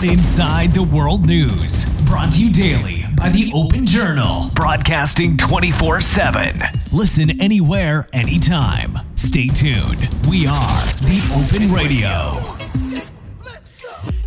[0.00, 1.86] Get inside the world news.
[2.02, 4.50] Brought to you daily by the Open Journal.
[4.54, 6.60] Broadcasting 24 7.
[6.92, 8.98] Listen anywhere, anytime.
[9.14, 10.06] Stay tuned.
[10.28, 12.65] We are the Open Radio.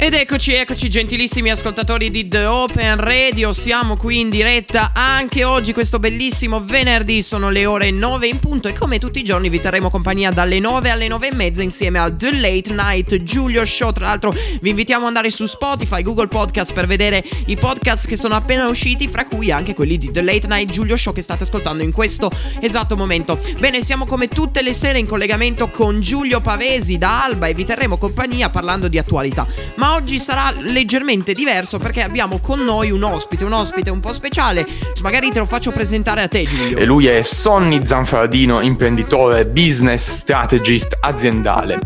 [0.01, 5.73] Ed eccoci, eccoci gentilissimi ascoltatori di The Open Radio, siamo qui in diretta anche oggi,
[5.73, 9.59] questo bellissimo venerdì, sono le ore 9 in punto e come tutti i giorni vi
[9.59, 13.91] terremo compagnia dalle 9 alle 9 e mezza insieme al The Late Night Giulio Show,
[13.91, 18.15] tra l'altro vi invitiamo ad andare su Spotify, Google Podcast per vedere i podcast che
[18.15, 21.43] sono appena usciti, fra cui anche quelli di The Late Night Giulio Show che state
[21.43, 22.31] ascoltando in questo
[22.61, 23.37] esatto momento.
[23.57, 27.65] Bene, siamo come tutte le sere in collegamento con Giulio Pavesi da Alba e vi
[27.65, 29.45] terremo compagnia parlando di attualità.
[29.75, 34.13] Ma oggi sarà leggermente diverso perché abbiamo con noi un ospite, un ospite un po'
[34.13, 34.65] speciale.
[35.01, 36.77] Magari te lo faccio presentare a te, Giulio.
[36.77, 41.79] E lui è Sonny Zanfradino, imprenditore, business strategist aziendale.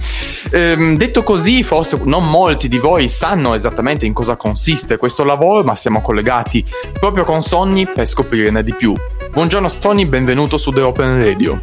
[0.52, 5.64] Ehm, detto così, forse non molti di voi sanno esattamente in cosa consiste questo lavoro,
[5.64, 6.66] ma siamo collegati
[7.00, 8.94] proprio con Sonny per scoprirne di più.
[9.32, 11.62] Buongiorno Sonny, benvenuto su The Open Radio.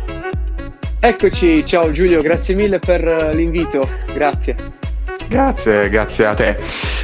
[0.98, 4.79] Eccoci, ciao Giulio, grazie mille per eh, l'invito, grazie.
[5.28, 6.56] Grazie, grazie a te.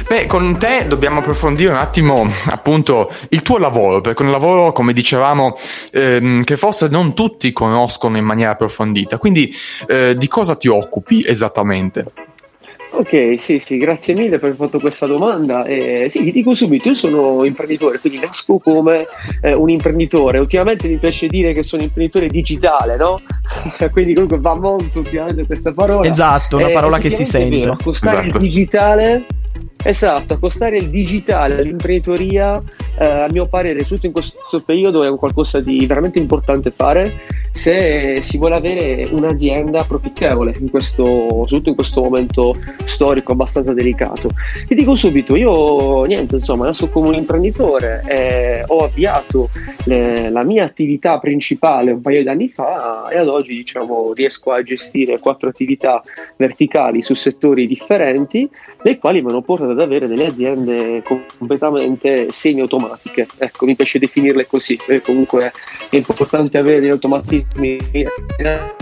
[0.07, 4.93] Beh, con te dobbiamo approfondire un attimo appunto il tuo lavoro, perché un lavoro, come
[4.93, 5.55] dicevamo,
[5.91, 9.17] ehm, che forse non tutti conoscono in maniera approfondita.
[9.17, 9.53] Quindi
[9.87, 12.26] eh, di cosa ti occupi esattamente?
[12.97, 15.65] Ok, sì, sì, grazie mille per aver fatto questa domanda.
[15.65, 19.05] Eh, sì, ti dico subito, io sono imprenditore, quindi nasco come
[19.41, 20.39] eh, un imprenditore.
[20.39, 23.21] Ultimamente mi piace dire che sono imprenditore digitale, no?
[23.93, 26.07] quindi comunque va molto ultimamente questa parola.
[26.07, 27.69] Esatto, una eh, parola che si sente.
[27.69, 28.37] Accostare esatto.
[28.37, 29.25] il digitale
[29.87, 32.61] Esatto, accostare il digitale all'imprenditoria,
[32.99, 38.19] eh, a mio parere, soprattutto in questo periodo, è qualcosa di veramente importante fare se
[38.21, 44.29] si vuole avere un'azienda profittevole, in questo, soprattutto in questo momento storico abbastanza delicato.
[44.67, 49.49] Ti dico subito, io niente, insomma, adesso come un imprenditore eh, ho avviato
[49.85, 54.51] le, la mia attività principale un paio di anni fa e ad oggi diciamo, riesco
[54.51, 56.03] a gestire quattro attività
[56.35, 58.47] verticali su settori differenti,
[58.83, 61.03] le quali mi hanno portato ad avere delle aziende
[61.37, 63.27] completamente semi-automatiche.
[63.37, 65.51] Ecco, mi piace definirle così, perché comunque
[65.89, 68.09] è importante avere degli automatismi in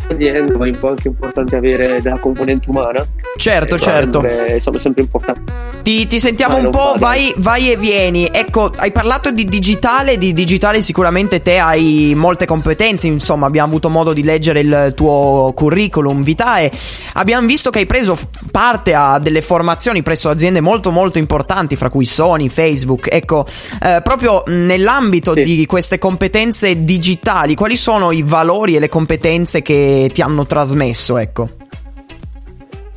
[0.10, 3.06] azienda, ma è anche importante avere della componente umana.
[3.38, 4.22] Certo, certo.
[4.22, 5.74] È, insomma, è sempre importante.
[5.84, 8.28] Ti, ti sentiamo un po', vai, vai, e vieni.
[8.32, 13.90] Ecco, hai parlato di digitale, di digitale sicuramente te hai molte competenze, insomma abbiamo avuto
[13.90, 16.72] modo di leggere il tuo curriculum vitae.
[17.14, 18.18] Abbiamo visto che hai preso
[18.52, 23.08] parte a delle formazioni presso aziende molto molto importanti, fra cui Sony, Facebook.
[23.12, 23.46] Ecco,
[23.82, 25.42] eh, proprio nell'ambito sì.
[25.42, 31.18] di queste competenze digitali, quali sono i valori e le competenze che ti hanno trasmesso,
[31.18, 31.50] ecco?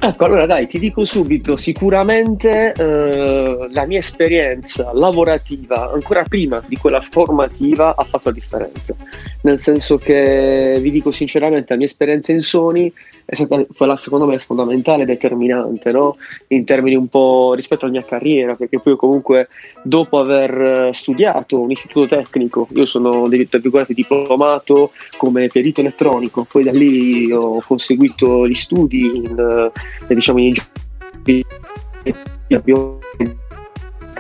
[0.01, 6.77] Ecco, allora dai, ti dico subito, sicuramente eh, la mia esperienza lavorativa, ancora prima di
[6.77, 8.95] quella formativa, ha fatto la differenza.
[9.41, 12.93] Nel senso che, vi dico sinceramente, la mia esperienza in Sony
[13.25, 16.17] è stata, quella, secondo me, fondamentale determinante, no?
[16.49, 19.49] In termini un po' rispetto alla mia carriera, perché poi comunque,
[19.83, 26.63] dopo aver studiato un istituto tecnico, io sono, tra virgolette, diplomato come perito elettronico, poi
[26.63, 29.71] da lì ho conseguito gli studi in
[30.07, 30.55] eh, diciamo in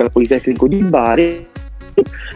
[0.02, 1.46] al Politecnico di Bari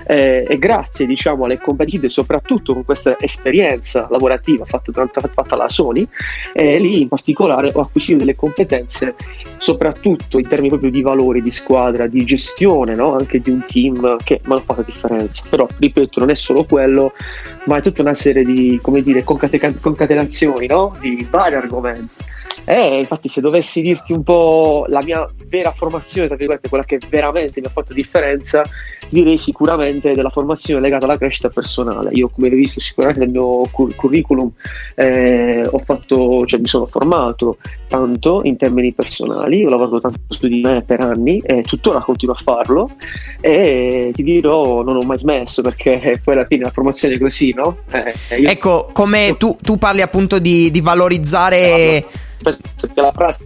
[0.06, 6.06] eh, e grazie diciamo alle compagnie soprattutto con questa esperienza lavorativa fatta, fatta alla Sony
[6.52, 9.14] eh, lì in particolare ho acquisito delle competenze
[9.58, 13.14] soprattutto in termini proprio di valori di squadra di gestione no?
[13.16, 16.64] anche di un team che mi hanno fatto la differenza però ripeto non è solo
[16.64, 17.12] quello
[17.66, 20.96] ma è tutta una serie di come dire concatenazioni no?
[21.00, 22.30] di vari argomenti
[22.64, 26.98] eh, infatti, se dovessi dirti un po' la mia vera formazione, tra virgolette, quella che
[27.08, 28.62] veramente mi ha fatto differenza,
[29.08, 32.10] direi sicuramente della formazione legata alla crescita personale.
[32.12, 34.50] Io, come hai visto, sicuramente nel mio curriculum
[34.94, 37.58] eh, ho fatto, cioè mi sono formato
[37.88, 42.34] tanto in termini personali, ho lavorato tanto su di me per anni e tuttora continuo
[42.34, 42.90] a farlo.
[43.40, 47.52] E ti dirò, non ho mai smesso perché poi alla fine la formazione è così,
[47.52, 47.78] no?
[47.90, 48.48] Eh, io...
[48.48, 51.58] Ecco, come tu, tu, parli appunto di, di valorizzare.
[51.58, 52.06] Eh,
[52.42, 53.44] penso che la frase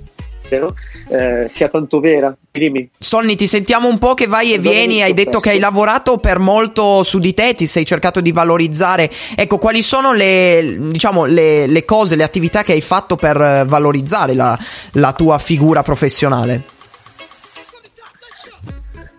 [1.09, 2.35] eh, sia tanto vera.
[2.51, 2.91] Dimmi.
[2.99, 5.03] Sonny, ti sentiamo un po' che vai e vieni.
[5.03, 9.11] Hai detto che hai lavorato per molto su di te, ti sei cercato di valorizzare.
[9.35, 14.35] Ecco, quali sono le, diciamo, le, le cose, le attività che hai fatto per valorizzare
[14.35, 14.57] la,
[14.93, 16.63] la tua figura professionale?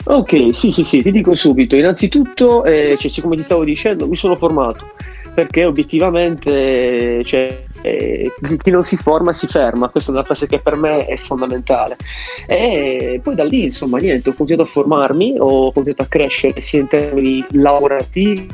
[0.06, 1.76] Ok, sì, sì, sì, ti dico subito.
[1.76, 4.94] Innanzitutto, eh, cioè, come ti stavo dicendo, mi sono formato
[5.38, 10.60] perché obiettivamente cioè, eh, chi non si forma si ferma, questa è una frase che
[10.60, 11.98] per me è fondamentale.
[12.46, 16.80] E poi da lì, insomma, niente, ho continuato a formarmi, ho continuato a crescere sia
[16.80, 18.48] in termini lavorativi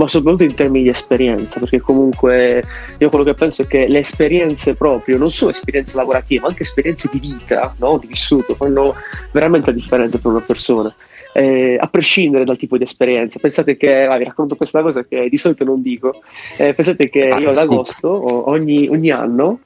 [0.00, 2.64] ma soprattutto in termini di esperienza, perché comunque
[2.96, 6.62] io quello che penso è che le esperienze proprio, non solo esperienze lavorative, ma anche
[6.62, 7.98] esperienze di vita, no?
[7.98, 8.94] di vissuto, fanno
[9.30, 10.94] veramente la differenza per una persona.
[11.32, 13.38] Eh, a prescindere dal tipo di esperienza.
[13.38, 16.22] Pensate che, ah, vi racconto questa cosa che di solito non dico,
[16.56, 19.60] eh, pensate che ah, io ad agosto ogni, ogni anno,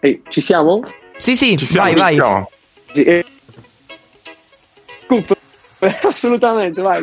[0.00, 0.82] eh, ci siamo?
[1.16, 2.44] Sì, sì, ci siamo, vai, vai.
[2.92, 3.24] Sì, eh,
[6.02, 7.02] assolutamente, vai.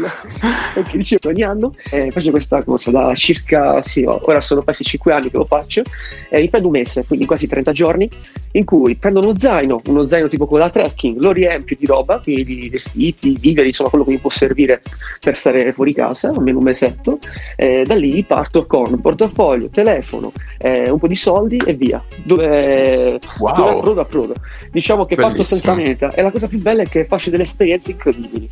[0.74, 5.14] Perché dicevo, ogni anno eh, faccio questa cosa da circa, sì, ora sono quasi 5
[5.14, 5.84] anni che lo faccio,
[6.30, 8.10] eh, prendo un mese, quindi quasi 30 giorni,
[8.52, 12.20] in cui prendo uno zaino, uno zaino tipo quello da trekking, lo riempio di roba,
[12.20, 14.82] quindi di vestiti, viveri, insomma quello che mi può servire
[15.20, 17.20] per stare fuori casa, almeno un mesetto,
[17.56, 20.32] eh, da lì parto con portafoglio, telefono,
[20.64, 23.56] eh, un po' di soldi e via, dove, wow.
[23.56, 24.34] dove approdo, approdo.
[24.72, 25.38] Diciamo che Bellissimo.
[25.38, 28.50] parto senza meta e la cosa più bella è che faccio delle esperienze incredibili.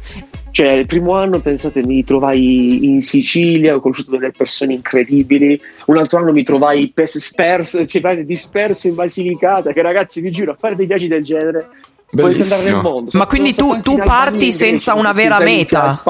[0.52, 5.60] Cioè, il primo anno, pensate, mi trovai in Sicilia, ho conosciuto delle persone incredibili.
[5.86, 10.58] Un altro anno mi trovai sperso, cioè, disperso in Basilicata, che ragazzi, vi giuro, a
[10.60, 11.70] fare dei viaggi del genere
[12.16, 13.10] puoi andare nel mondo.
[13.14, 16.02] Ma quindi tu, tu parti senza una vera meta?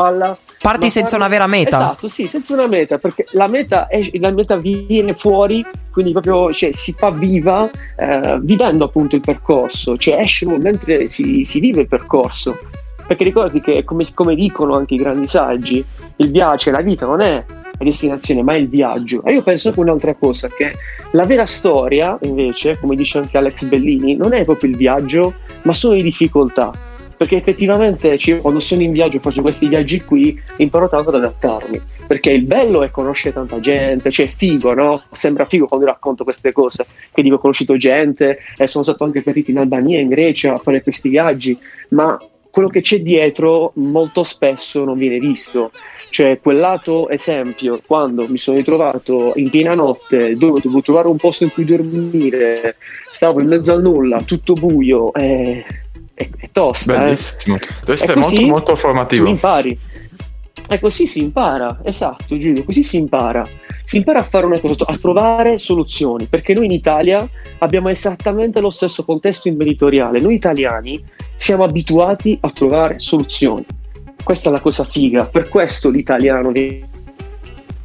[0.62, 1.78] Parti senza una vera meta?
[1.78, 6.54] Esatto, sì, senza una meta, perché la meta, è, la meta viene fuori, quindi proprio
[6.54, 7.68] cioè, si fa viva
[7.98, 12.60] eh, vivendo appunto il percorso, cioè esce mentre si, si vive il percorso.
[13.08, 15.84] Perché ricordi che, come, come dicono anche i grandi saggi,
[16.18, 17.44] il viaggio, la vita non è
[17.84, 19.24] destinazione, ma è il viaggio.
[19.24, 20.74] E io penso anche un'altra cosa, che
[21.12, 25.34] la vera storia, invece, come dice anche Alex Bellini, non è proprio il viaggio,
[25.64, 26.72] ma sono le difficoltà.
[27.16, 31.80] Perché effettivamente quando sono in viaggio, faccio questi viaggi qui, imparo tanto ad adattarmi.
[32.08, 35.04] Perché il bello è conoscere tanta gente, cioè figo, no?
[35.12, 36.84] Sembra figo quando racconto queste cose.
[37.14, 40.58] Che dico, ho conosciuto gente, e sono stato anche per in Albania, in Grecia, a
[40.58, 41.56] fare questi viaggi,
[41.90, 42.18] ma
[42.50, 45.72] quello che c'è dietro molto spesso non viene visto.
[46.12, 51.16] Cioè, quel lato esempio, quando mi sono ritrovato in piena notte, dove dovevo trovare un
[51.16, 52.76] posto in cui dormire,
[53.10, 55.66] stavo in mezzo al nulla, tutto buio, è,
[56.14, 56.96] è, è tosta.
[56.96, 56.98] Eh.
[56.98, 57.60] Bellissimo, eh.
[57.80, 59.30] deve essere molto, molto formativo.
[59.30, 59.80] Impari.
[60.68, 63.48] E così si impara, esatto Giulio, così si impara.
[63.86, 67.26] Si impara a fare una cosa, a trovare soluzioni, perché noi in Italia
[67.60, 70.20] abbiamo esattamente lo stesso contesto imprenditoriale.
[70.20, 71.02] Noi italiani
[71.38, 73.66] siamo abituati a trovare soluzioni.
[74.24, 76.88] Questa è la cosa figa, per questo l'italiano viene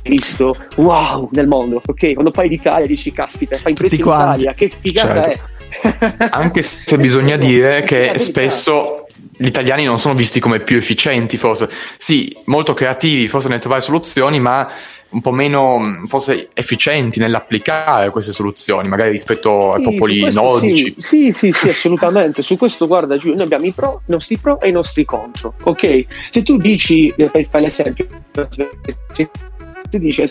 [0.02, 2.12] visto wow nel mondo, ok?
[2.14, 5.30] Quando fai d'Italia dici caspita, fai impresa in Italia, che figata certo.
[5.30, 6.28] è.
[6.30, 9.06] Anche se bisogna dire che spesso
[9.36, 11.68] gli italiani non sono visti come più efficienti, forse.
[11.98, 14.70] Sì, molto creativi, forse nel trovare soluzioni, ma
[15.08, 20.94] un po' meno forse efficienti nell'applicare queste soluzioni, magari rispetto sì, ai popoli nordici.
[20.98, 21.32] Sì.
[21.32, 22.42] sì, sì, sì, assolutamente.
[22.42, 25.54] Su questo, guarda, Giulio, noi abbiamo i pro, i nostri pro e i nostri contro.
[25.62, 26.04] Ok?
[26.30, 28.06] Se tu dici, fai l'esempio,
[29.12, 29.30] se
[29.90, 30.24] tu dici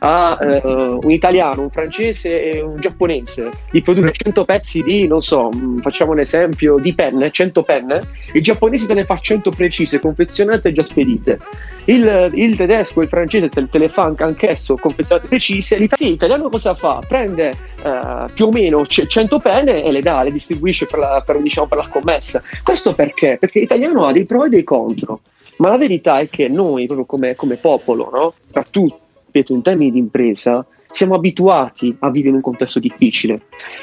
[0.00, 5.20] a uh, un italiano, un francese e un giapponese di produrre 100 pezzi di, non
[5.20, 8.00] so, mm, facciamo un esempio, di penne, 100 penne,
[8.32, 11.38] il giapponese te ne fa 100 precise, confezionate e già spedite.
[11.86, 15.76] Il, il tedesco il francese te, te, le fa anch'esso confezionate precise.
[15.76, 17.00] L'italiano cosa fa?
[17.06, 17.52] Prende
[17.82, 21.66] uh, più o meno 100 penne e le dà, le distribuisce per la, per, diciamo,
[21.66, 22.42] per la commessa.
[22.62, 23.36] Questo perché?
[23.38, 25.20] Perché l'italiano ha dei pro e dei contro.
[25.56, 28.34] Ma la verità è che noi, proprio come, come popolo, no?
[28.50, 29.03] tra tutti,
[29.34, 33.40] ripeto, in termini di impresa, siamo abituati a vivere in un contesto difficile.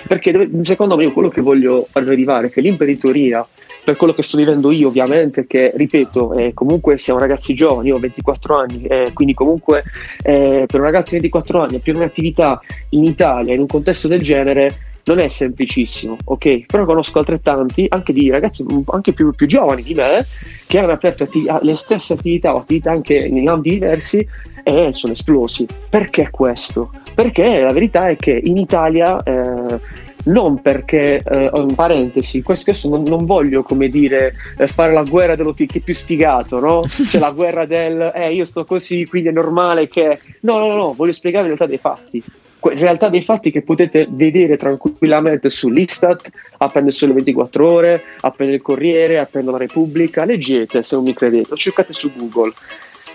[0.08, 3.46] Perché secondo me quello che voglio farvi arrivare è che l'imprenditoria,
[3.84, 7.98] per quello che sto vivendo io ovviamente, che ripeto, eh, comunque siamo ragazzi giovani, io
[7.98, 9.84] ho 24 anni, eh, quindi comunque
[10.24, 14.22] eh, per un ragazzo di 24 anni aprire un'attività in Italia, in un contesto del
[14.22, 16.66] genere, non è semplicissimo, ok?
[16.66, 20.26] Però conosco altrettanti, anche di ragazzi anche più, più giovani di me,
[20.68, 24.28] che hanno aperto attiv- le stesse attività o attività anche in ambiti diversi
[24.64, 25.66] e sono esplosi.
[25.90, 26.92] Perché questo?
[27.14, 29.80] Perché la verità è che in Italia, eh,
[30.26, 35.04] non perché, eh, in parentesi, questo, questo non, non, voglio come dire eh, fare la
[35.04, 36.82] guerra dello chi è più sfigato, no?
[36.86, 40.20] Cioè la guerra del eh, io sto così, quindi è normale che.
[40.42, 42.24] No, no, no, voglio spiegare in realtà dei fatti
[42.62, 49.20] realtà dei fatti che potete vedere tranquillamente sull'Istat, appende sole 24 ore, appende il Corriere,
[49.20, 52.54] appende la Repubblica, leggete se non mi credete, cercate su Google.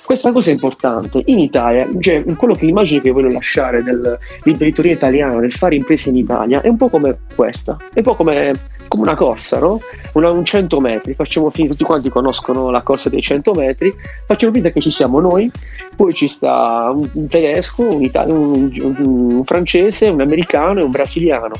[0.04, 1.20] Questa cosa è importante.
[1.26, 6.16] In Italia, cioè, quello che l'immagine che voglio lasciare dell'imprenditoria italiana, del fare imprese in
[6.16, 7.76] Italia, è un po' come questa.
[7.92, 8.52] È un po' come
[8.88, 9.80] come una corsa, no?
[10.12, 13.94] Una, un 100 metri, facciamo finta, tutti quanti conoscono la corsa dei 100 metri,
[14.26, 15.50] facciamo finta che ci siamo noi,
[15.94, 20.90] poi ci sta un, un tedesco, un, itali- un, un, francese, un americano e un
[20.90, 21.54] brasiliano.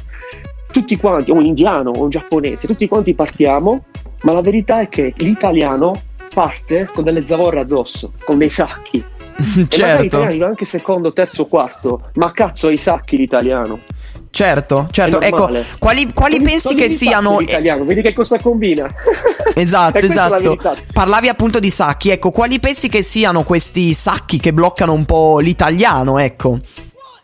[0.71, 3.85] Tutti quanti, o un indiano o un giapponese, tutti quanti partiamo,
[4.23, 5.93] ma la verità è che l'italiano
[6.33, 9.03] parte con delle zavorre addosso, con dei sacchi.
[9.03, 9.15] certo.
[9.77, 13.81] E magari l'italiano va anche secondo, terzo, quarto, ma cazzo ha i sacchi l'italiano.
[14.37, 15.23] Certo, certo.
[15.23, 17.39] Ecco, quali, quali pensi che siano.
[17.39, 18.87] L'italiano, vedi che cosa combina.
[19.57, 20.59] Esatto, esatto.
[20.93, 22.11] Parlavi appunto di sacchi.
[22.11, 26.19] Ecco, quali pensi che siano questi sacchi che bloccano un po' l'italiano?
[26.19, 26.61] Ecco.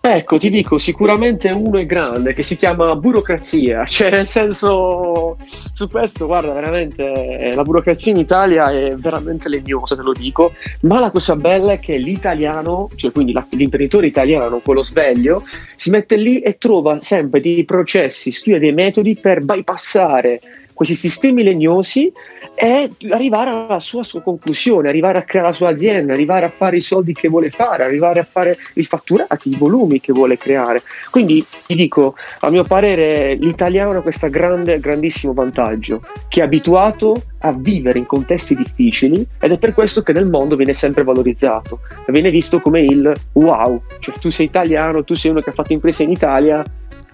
[0.05, 5.37] Ecco, ti dico, sicuramente uno è grande, che si chiama burocrazia, cioè nel senso,
[5.71, 10.99] su questo, guarda, veramente, la burocrazia in Italia è veramente legnosa, te lo dico, ma
[10.99, 15.45] la cosa bella è che l'italiano, cioè quindi la, l'imprenditore italiano, quello sveglio,
[15.77, 20.41] si mette lì e trova sempre dei processi, studia dei metodi per bypassare
[20.85, 22.13] questi sistemi legnosi
[22.55, 26.77] e arrivare alla sua, sua, conclusione, arrivare a creare la sua azienda, arrivare a fare
[26.77, 30.83] i soldi che vuole fare, arrivare a fare i fatturati, i volumi che vuole creare.
[31.11, 37.15] Quindi ti dico, a mio parere, l'italiano ha questo grande, grandissimo vantaggio, che è abituato
[37.39, 41.81] a vivere in contesti difficili ed è per questo che nel mondo viene sempre valorizzato,
[42.07, 45.73] viene visto come il wow, cioè tu sei italiano, tu sei uno che ha fatto
[45.73, 46.63] impresa in Italia,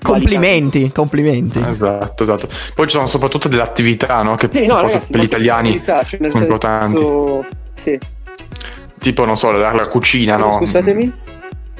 [0.02, 1.60] Complimenti, complimenti.
[1.60, 2.48] Esatto, esatto.
[2.74, 4.36] Poi ci sono soprattutto delle attività, no?
[4.36, 7.06] Che sì, no, forse ragazzi, per gli italiani cioè, sono senso, importanti.
[7.74, 7.98] Sì.
[8.98, 10.56] Tipo, non so, la, la cucina, no?
[10.58, 11.12] Scusatemi?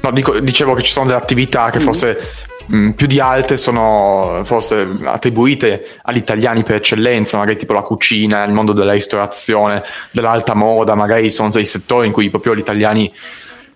[0.01, 1.85] No, dico, dicevo che ci sono delle attività che mm-hmm.
[1.85, 2.19] forse
[2.67, 7.81] mh, mm, più di altre sono forse attribuite agli italiani per eccellenza, magari tipo la
[7.81, 12.59] cucina, il mondo della ristorazione, dell'alta moda, magari sono dei settori in cui proprio gli
[12.59, 13.11] italiani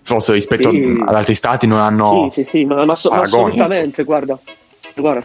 [0.04, 1.02] forse rispetto sì.
[1.06, 4.38] ad altri stati non hanno sì sì sì ma, ma, so, ma assolutamente guarda
[4.96, 5.24] guarda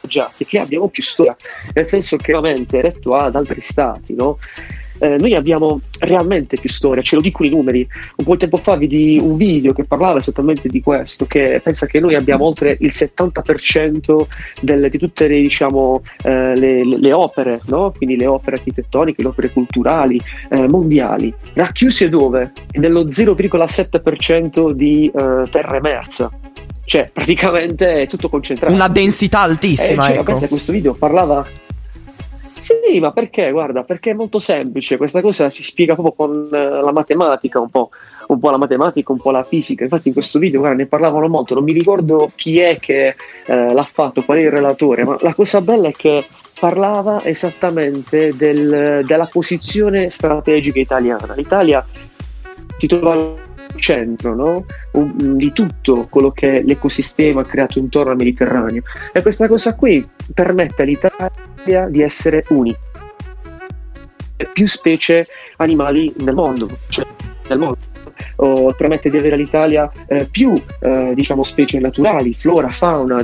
[0.00, 1.36] già che abbiamo più storia
[1.74, 4.38] nel senso che ovviamente rispetto ad altri stati no
[4.98, 7.86] eh, noi abbiamo realmente più storia, ce lo dicono i numeri.
[8.16, 11.86] Un po' di tempo fa vidi un video che parlava esattamente di questo, che pensa
[11.86, 14.26] che noi abbiamo oltre il 70%
[14.60, 17.92] delle, di tutte le, diciamo, eh, le, le, opere, no?
[17.96, 22.52] quindi le opere architettoniche, le opere culturali eh, mondiali, racchiuse dove?
[22.72, 26.30] Nello 0,7% di eh, terra emersa
[26.86, 28.72] cioè praticamente è tutto concentrato.
[28.72, 30.04] Una densità altissima.
[30.04, 30.46] Eh, cioè, ecco.
[30.46, 31.44] Questo video parlava
[32.66, 33.52] sì, ma perché?
[33.52, 34.96] Guarda, perché è molto semplice.
[34.96, 37.90] Questa cosa si spiega proprio con uh, la matematica, un po',
[38.26, 39.84] un po' la matematica, un po' la fisica.
[39.84, 41.54] Infatti, in questo video guarda, ne parlavano molto.
[41.54, 43.14] Non mi ricordo chi è che
[43.46, 46.26] uh, l'ha fatto, qual è il relatore, ma la cosa bella è che
[46.58, 51.34] parlava esattamente del, della posizione strategica italiana.
[51.34, 51.86] L'Italia
[52.78, 53.45] si trova
[53.76, 54.64] centro no?
[55.14, 58.82] di tutto quello che l'ecosistema ha creato intorno al Mediterraneo
[59.12, 62.78] e questa cosa qui permette all'Italia di essere unica
[64.52, 67.06] più specie animali nel mondo, cioè
[67.48, 67.78] nel mondo.
[68.36, 73.18] O permette di avere all'Italia eh, più eh, diciamo specie naturali, flora, fauna,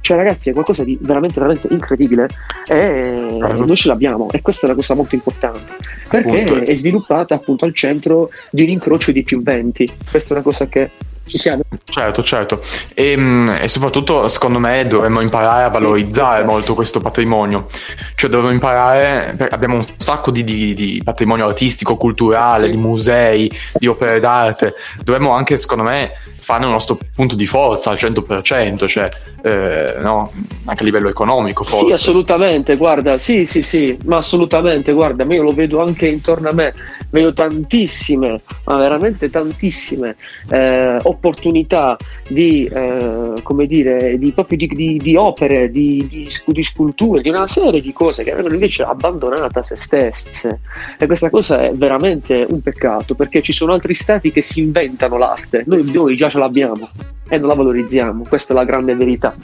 [0.00, 2.28] cioè, ragazzi, è qualcosa di veramente, veramente incredibile
[2.68, 5.74] e noi ce l'abbiamo e questa è una cosa molto importante
[6.08, 6.64] perché appunto.
[6.64, 9.90] è sviluppata appunto al centro di un incrocio di più venti.
[10.10, 10.90] Questa è una cosa che
[11.26, 11.62] ci siamo.
[11.84, 12.62] Certo, certo.
[12.94, 17.66] E, ehm, e, soprattutto, secondo me, dovremmo imparare a valorizzare sì, molto questo patrimonio.
[18.14, 22.70] Cioè, dovremmo imparare, abbiamo un sacco di, di, di patrimonio artistico, culturale, sì.
[22.70, 24.74] di musei, di opere d'arte.
[25.02, 26.12] Dovremmo anche, secondo me,
[26.46, 29.08] farne un nostro punto di forza al 100%, cioè,
[29.42, 30.30] eh, no?
[30.66, 31.86] anche a livello economico forse.
[31.86, 36.52] Sì, assolutamente, guarda, sì, sì, sì, ma assolutamente, guarda, io lo vedo anche intorno a
[36.52, 36.72] me,
[37.10, 40.14] vedo tantissime, ma veramente tantissime
[40.50, 41.96] eh, opportunità
[42.28, 47.48] di, eh, come dire, di, proprio di, di, di opere, di, di, sculture, di una
[47.48, 50.60] serie di cose che vengono invece abbandonate a se stesse.
[50.96, 55.18] E questa cosa è veramente un peccato, perché ci sono altri stati che si inventano
[55.18, 56.88] l'arte, noi, noi già ce l'abbiamo
[57.28, 59.34] e non la valorizziamo, questa è la grande verità.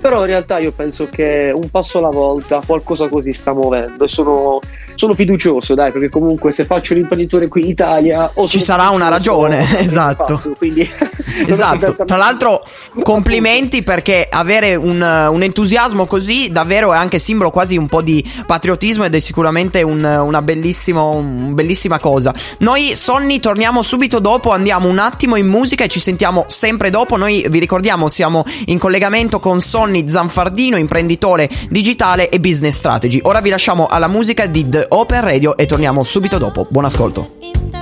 [0.00, 4.08] Però in realtà io penso che un passo alla volta qualcosa così sta muovendo e
[4.08, 4.60] sono,
[4.94, 9.66] sono fiducioso, dai, perché comunque se faccio l'imprenditore qui in Italia ci sarà una ragione,
[9.80, 10.36] esatto.
[10.36, 10.88] Fatto, quindi
[11.46, 11.96] esatto.
[12.04, 12.64] Tra l'altro
[13.02, 18.24] complimenti perché avere un, un, entusiasmo così davvero è anche simbolo quasi un po' di
[18.46, 22.32] patriottismo ed è sicuramente un, una un bellissima cosa.
[22.58, 27.16] Noi Sonny torniamo subito dopo, andiamo un attimo in musica e ci sentiamo sempre dopo.
[27.16, 33.20] Noi vi ricordiamo siamo in collegamento con Sonny Zanfardino, imprenditore digitale e business strategy.
[33.22, 36.66] Ora vi lasciamo alla musica di The Open Radio e torniamo subito dopo.
[36.70, 37.77] Buon ascolto.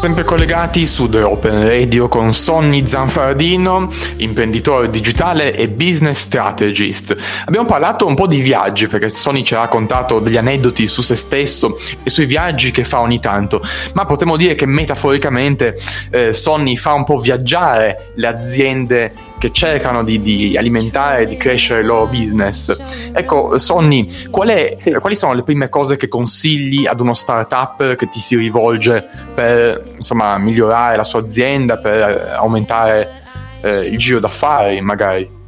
[0.00, 7.14] Sempre collegati su The Open Radio con Sonny Zanfardino, imprenditore digitale e business strategist.
[7.44, 11.16] Abbiamo parlato un po' di viaggi perché Sonny ci ha raccontato degli aneddoti su se
[11.16, 13.60] stesso e sui viaggi che fa ogni tanto,
[13.92, 15.76] ma potremmo dire che metaforicamente
[16.10, 21.38] eh, Sonny fa un po' viaggiare le aziende che cercano di, di alimentare e di
[21.38, 23.10] crescere il loro business.
[23.14, 24.92] Ecco, Sonny, qual è- Sì.
[25.00, 29.02] quali sono le prime cose che consigli ad uno startup che ti si rivolge
[29.34, 33.22] per insomma migliorare la sua azienda, per eh, aumentare
[33.62, 35.38] eh, il giro d'affari, magari?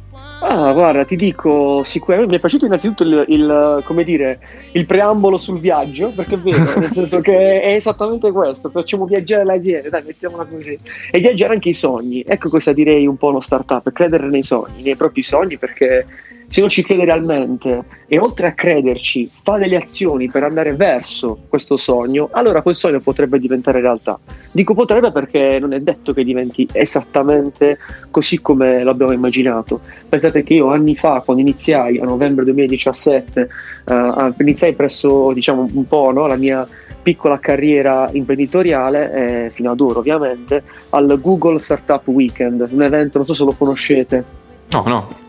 [0.45, 4.39] Ah, guarda, ti dico, sicuramente mi è piaciuto innanzitutto il, il, come dire,
[4.73, 9.45] il preambolo sul viaggio, perché è vero, nel senso che è esattamente questo, facciamo viaggiare
[9.45, 10.77] l'azienda, dai, mettiamola così,
[11.11, 12.23] e viaggiare anche i sogni.
[12.27, 16.05] Ecco cosa direi un po' uno startup, credere nei sogni, nei propri sogni, perché
[16.53, 21.39] se uno ci crede realmente e oltre a crederci fa delle azioni per andare verso
[21.49, 24.19] questo sogno, allora quel sogno potrebbe diventare realtà.
[24.51, 27.79] Dico potrebbe perché non è detto che diventi esattamente
[28.11, 29.79] così come l'abbiamo immaginato.
[30.07, 33.49] Pensate che io anni fa, quando iniziai a novembre 2017,
[33.85, 36.67] eh, iniziai presso diciamo un po' no, la mia
[37.01, 40.61] piccola carriera imprenditoriale, eh, fino ad ora ovviamente,
[40.91, 44.41] al Google Startup Weekend, un evento, non so se lo conoscete,
[44.73, 45.21] No, no.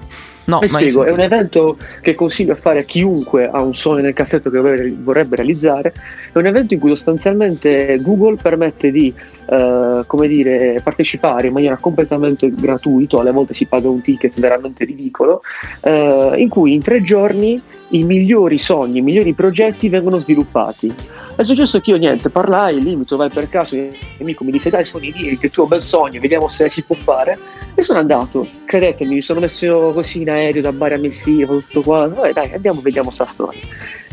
[0.47, 4.03] No, mi spiego, è un evento che consiglio a fare a chiunque ha un sogno
[4.03, 5.93] nel cassetto che vorrebbe realizzare.
[6.33, 9.13] È un evento in cui sostanzialmente Google permette di
[9.47, 14.85] eh, come dire, partecipare in maniera completamente gratuita, alle volte si paga un ticket veramente
[14.85, 15.43] ridicolo,
[15.83, 20.93] eh, in cui in tre giorni i migliori sogni, i migliori progetti vengono sviluppati.
[21.37, 24.71] È successo che io niente, parlai lì, mi trovai per caso, un amico mi disse
[24.71, 27.39] dai sono i che tu un bel sogno, vediamo se si può fare.
[27.77, 31.83] E sono andato, credetemi, mi sono messo così in aereo da Bari a Messina, tutto
[31.83, 32.07] qua.
[32.07, 33.61] Vabbè, dai, andiamo, vediamo sta storia.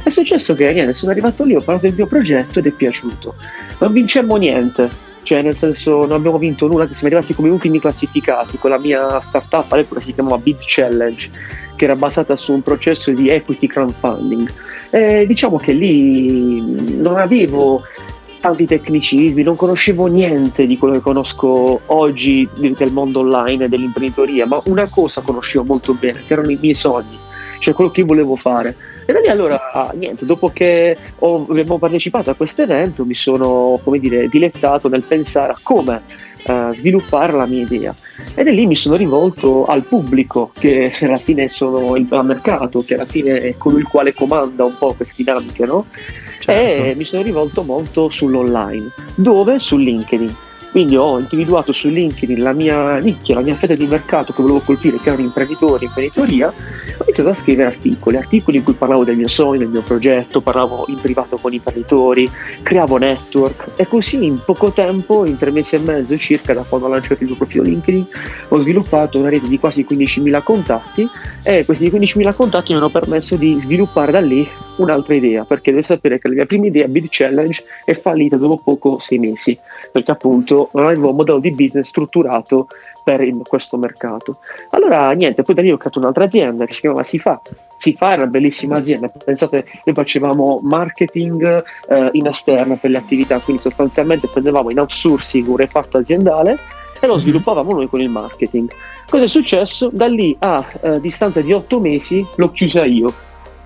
[0.03, 3.35] È successo che niente, sono arrivato lì, ho parlato del mio progetto ed è piaciuto.
[3.79, 4.89] Non vincemmo niente,
[5.23, 9.19] cioè nel senso non abbiamo vinto nulla, siamo arrivati come ultimi classificati con la mia
[9.19, 11.29] startup, all'epoca si chiamava Bid Challenge,
[11.75, 14.51] che era basata su un processo di equity crowdfunding.
[14.89, 17.81] E diciamo che lì non avevo
[18.41, 24.47] tanti tecnicismi, non conoscevo niente di quello che conosco oggi del mondo online e dell'imprenditoria,
[24.47, 27.17] ma una cosa conoscevo molto bene, che erano i miei sogni,
[27.59, 28.75] cioè quello che volevo fare.
[29.11, 33.13] E da lì allora, ah, niente, dopo che ho, abbiamo partecipato a questo evento mi
[33.13, 36.03] sono, come dire, dilettato nel pensare a come
[36.45, 37.93] eh, sviluppare la mia idea.
[38.33, 42.93] E da lì mi sono rivolto al pubblico, che alla fine sono il mercato, che
[42.93, 45.85] alla fine è colui il quale comanda un po' queste dinamiche, no?
[46.39, 46.83] Certo.
[46.83, 48.91] E mi sono rivolto molto sull'online.
[49.15, 49.59] Dove?
[49.59, 50.33] Su LinkedIn.
[50.71, 54.61] Quindi ho individuato su LinkedIn la mia nicchia, la mia fetta di mercato che volevo
[54.61, 56.47] colpire, che erano imprenditori, imprenditoria.
[56.47, 60.39] Ho iniziato a scrivere articoli, articoli in cui parlavo del mio sogno, del mio progetto,
[60.39, 62.29] parlavo in privato con imprenditori,
[62.63, 66.87] creavo network e così in poco tempo, in tre mesi e mezzo circa da quando
[66.87, 68.05] ho lanciato il mio profilo LinkedIn,
[68.47, 71.09] ho sviluppato una rete di quasi 15.000 contatti
[71.43, 74.47] e questi 15.000 contatti mi hanno permesso di sviluppare da lì
[74.81, 78.61] un'altra idea, perché deve sapere che la mia prima idea, Bid Challenge, è fallita dopo
[78.63, 79.57] poco sei mesi,
[79.91, 82.67] perché appunto non avevo un modello di business strutturato
[83.03, 84.39] per il- questo mercato.
[84.71, 87.41] Allora niente, poi da lì ho creato un'altra azienda che si chiamava Sifa.
[87.77, 93.39] Sifa era una bellissima azienda, pensate, noi facevamo marketing eh, in esterno per le attività,
[93.39, 96.59] quindi sostanzialmente prendevamo in outsourcing un reparto aziendale
[96.99, 98.69] e lo sviluppavamo noi con il marketing.
[99.09, 99.89] Cosa è successo?
[99.91, 103.11] Da lì a eh, distanza di otto mesi l'ho chiusa io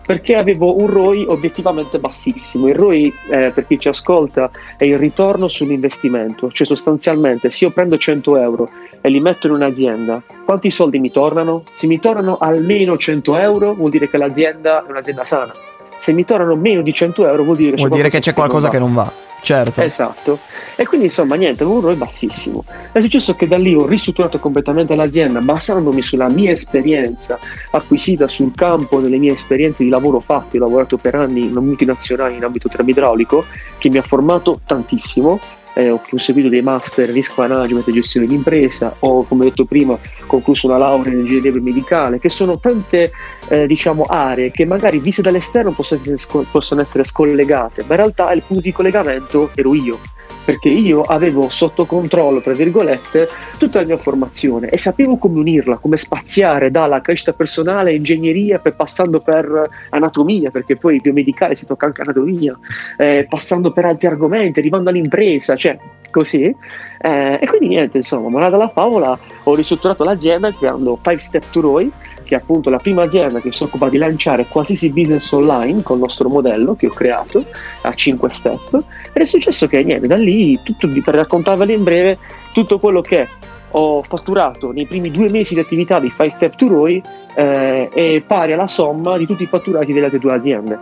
[0.05, 2.67] perché avevo un ROI obiettivamente bassissimo.
[2.67, 7.71] Il ROI, eh, per chi ci ascolta, è il ritorno sull'investimento, cioè sostanzialmente se io
[7.71, 8.69] prendo 100 euro
[9.01, 11.63] e li metto in un'azienda, quanti soldi mi tornano?
[11.75, 15.53] Se mi tornano almeno 100 euro vuol dire che l'azienda è un'azienda sana.
[15.97, 18.69] Se mi tornano meno di 100 euro vuol dire che Vuol dire che c'è qualcosa
[18.69, 18.83] che va.
[18.85, 19.13] non va.
[19.41, 19.81] Certo.
[19.81, 20.39] Esatto.
[20.75, 22.63] E quindi insomma niente, avevo un ROI bassissimo.
[22.91, 27.37] È successo che da lì ho ristrutturato completamente l'azienda basandomi sulla mia esperienza
[27.69, 30.57] acquisita sul campo delle mie esperienze di lavoro fatte.
[30.57, 33.45] Ho lavorato per anni in una multinazionale in ambito termoidraulico
[33.77, 35.39] che mi ha formato tantissimo
[35.75, 40.67] eh, ho seguito dei master risk management e gestione d'impresa, ho come detto prima concluso
[40.67, 43.11] una laurea in ingegneria medicale, che sono tante
[43.49, 48.61] eh, diciamo aree che magari viste dall'esterno possono essere scollegate, ma in realtà il punto
[48.61, 49.99] di collegamento ero io
[50.45, 53.27] perché io avevo sotto controllo, tra virgolette,
[53.57, 58.75] tutta la mia formazione e sapevo come unirla, come spaziare dalla crescita personale, ingegneria, per,
[58.75, 62.57] passando per anatomia, perché poi biomedicale si tocca anche anatomia,
[62.97, 65.77] eh, passando per altri argomenti, arrivando all'impresa, cioè
[66.11, 66.43] così.
[66.43, 71.61] Eh, e quindi niente, insomma, morale della favola, ho ristrutturato l'azienda creando 5 Step to
[71.61, 71.91] ROI,
[72.25, 75.95] che è appunto la prima azienda che si occupa di lanciare qualsiasi business online con
[75.95, 77.45] il nostro modello che ho creato
[77.83, 78.83] a 5 step
[79.13, 82.17] ed è successo che niente da lì tutto, per raccontarvelo in breve
[82.53, 83.27] tutto quello che
[83.71, 87.01] ho fatturato nei primi due mesi di attività di 5 Step to ROI
[87.35, 90.79] eh, è pari alla somma di tutti i fatturati delle altre due aziende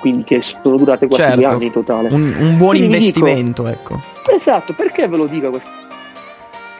[0.00, 1.36] quindi che sono durate quasi Certo.
[1.40, 3.98] due anni in totale Un, un buon Quindi vi dico- investimento, ecco.
[4.32, 5.70] Esatto, perché ve lo dico questo?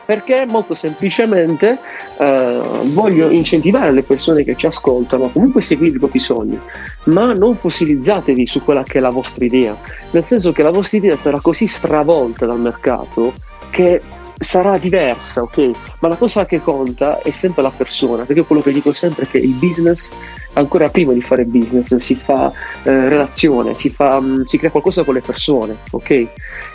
[0.07, 1.77] Perché molto semplicemente
[2.17, 6.57] eh, voglio incentivare le persone che ci ascoltano a comunque seguire i propri sogni,
[7.05, 9.77] ma non fossilizzatevi su quella che è la vostra idea,
[10.11, 13.33] nel senso che la vostra idea sarà così stravolta dal mercato
[13.69, 14.01] che
[14.39, 15.71] sarà diversa, ok?
[15.99, 19.27] Ma la cosa che conta è sempre la persona, perché quello che dico sempre è
[19.27, 20.09] che il business,
[20.57, 22.51] ancora prima di fare business, si fa
[22.83, 26.27] eh, relazione, si, fa, mh, si crea qualcosa con le persone, ok?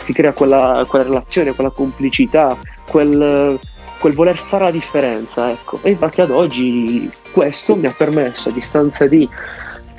[0.05, 3.59] Si crea quella, quella relazione, quella complicità, quel,
[3.99, 5.79] quel voler fare la differenza, ecco.
[5.81, 9.27] E infatti ad oggi questo mi ha permesso, a distanza di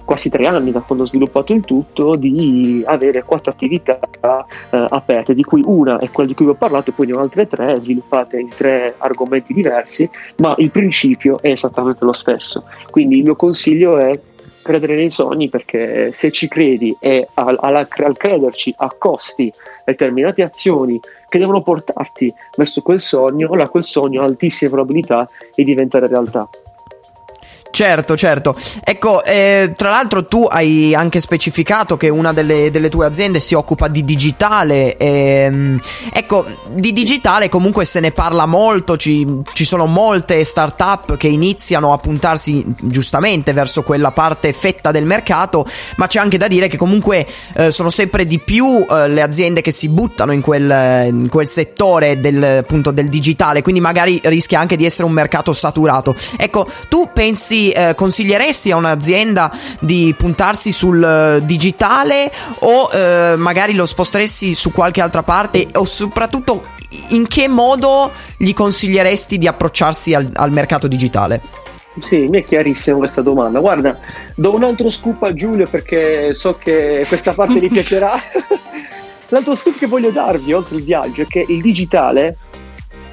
[0.05, 5.35] quasi tre anni da quando ho sviluppato il tutto, di avere quattro attività eh, aperte,
[5.35, 7.47] di cui una è quella di cui vi ho parlato, e poi ne ho altre
[7.47, 12.65] tre sviluppate in tre argomenti diversi, ma il principio è esattamente lo stesso.
[12.91, 14.11] Quindi il mio consiglio è
[14.63, 19.53] credere nei sogni perché se ci credi e al, alla- al crederci accosti
[19.85, 25.65] determinate azioni che devono portarti verso quel sogno, allora quel sogno ha altissime probabilità di
[25.65, 26.49] diventare realtà.
[27.75, 28.55] Certo, certo.
[28.85, 33.55] Ecco, eh, tra l'altro tu hai anche specificato che una delle, delle tue aziende si
[33.55, 34.97] occupa di digitale.
[34.97, 35.81] ehm,
[36.13, 41.93] ecco, di digitale comunque se ne parla molto, ci, ci sono molte start-up che iniziano
[41.93, 46.77] a puntarsi giustamente verso quella parte fetta del mercato, ma c'è anche da dire che
[46.77, 51.29] comunque eh, sono sempre di più eh, le aziende che si buttano in quel, in
[51.29, 56.15] quel settore del, appunto, del digitale, quindi magari rischia anche di essere un mercato saturato.
[56.37, 63.75] Ecco, tu pensi, eh, consiglieresti a un'azienda di puntarsi sul eh, digitale o eh, magari
[63.75, 66.73] lo sposteresti su qualche altra parte o soprattutto
[67.09, 71.41] in che modo gli consiglieresti di approcciarsi al, al mercato digitale?
[72.01, 73.61] Sì, mi è chiarissima questa domanda.
[73.61, 73.99] Guarda,
[74.35, 78.15] do un altro scoop a Giulio perché so che questa parte gli piacerà.
[79.29, 82.37] L'altro scoop che voglio darvi, oltre il viaggio, è che il digitale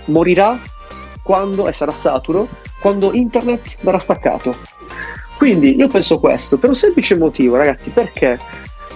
[0.05, 0.59] morirà
[1.23, 2.47] quando e sarà saturo,
[2.81, 4.55] quando internet verrà staccato.
[5.37, 8.37] Quindi io penso questo per un semplice motivo, ragazzi, perché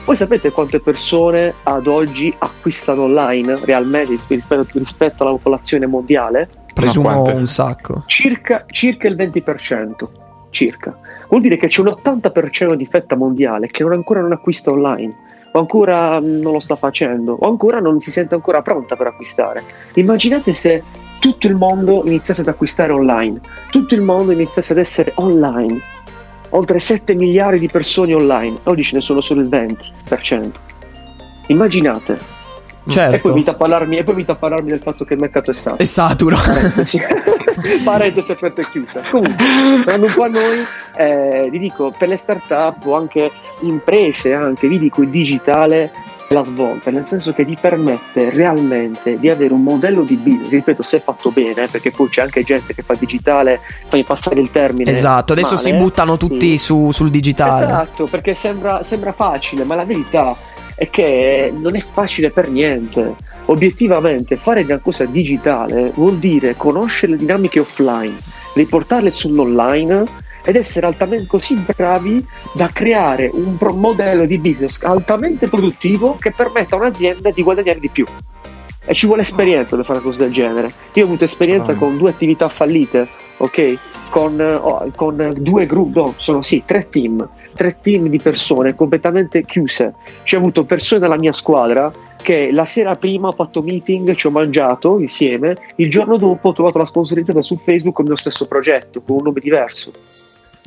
[0.05, 6.47] voi sapete quante persone ad oggi acquistano online realmente rispetto, rispetto alla popolazione mondiale?
[6.73, 7.31] Presumo quante?
[7.31, 8.03] un sacco.
[8.05, 10.07] circa, circa il 20%.
[10.51, 10.99] Circa.
[11.27, 15.15] Vuol dire che c'è un 80% di fetta mondiale che non ancora non acquista online,
[15.55, 19.63] o ancora non lo sta facendo, o ancora non si sente ancora pronta per acquistare.
[19.93, 20.83] Immaginate se
[21.19, 23.39] tutto il mondo iniziasse ad acquistare online,
[23.71, 25.79] tutto il mondo iniziasse ad essere online.
[26.49, 30.51] Oltre 7 miliardi di persone online, oggi ce ne sono solo il 20%.
[31.47, 32.13] Immaginate.
[32.13, 32.17] E
[32.83, 33.29] poi Certo.
[33.29, 35.81] venite a parlarmi, e poi a parlarmi del fatto che il mercato è saturo.
[35.81, 36.35] È saturo.
[36.35, 36.99] Parentesi,
[37.83, 39.01] Parentesi aperta e chiusa.
[39.09, 39.43] Comunque,
[39.83, 40.65] tornando un po' a noi,
[40.97, 43.31] eh, vi dico, per le start-up o anche
[43.61, 45.91] imprese, anche, vi dico il digitale
[46.27, 50.49] è la svolta, nel senso che vi permette realmente di avere un modello di business,
[50.49, 54.49] ripeto, se fatto bene, perché poi c'è anche gente che fa digitale, fammi passare il
[54.49, 54.89] termine.
[54.89, 56.57] Esatto, adesso male, si buttano tutti sì.
[56.57, 57.65] su- sul digitale.
[57.65, 60.35] Esatto, perché sembra, sembra facile, ma la verità
[60.75, 63.15] è che non è facile per niente.
[63.47, 68.15] Obiettivamente, fare una cosa digitale vuol dire conoscere le dinamiche offline,
[68.53, 70.03] riportarle sull'online
[70.43, 76.31] ed essere altamente così bravi da creare un pro- modello di business altamente produttivo che
[76.35, 78.05] permetta a un'azienda di guadagnare di più.
[78.87, 80.71] E ci vuole esperienza per fare una cosa del genere.
[80.93, 81.75] Io ho avuto esperienza Ah.
[81.75, 83.77] con due attività fallite, ok?
[84.15, 89.43] Con, oh, con due gruppi, no, sono sì, tre team, tre team di persone completamente
[89.43, 89.93] chiuse.
[90.23, 94.27] Ci ho avuto persone della mia squadra che la sera prima ho fatto meeting, ci
[94.27, 98.19] ho mangiato insieme, il giorno dopo ho trovato la sponsorizzata su Facebook con il mio
[98.19, 99.91] stesso progetto, con un nome diverso.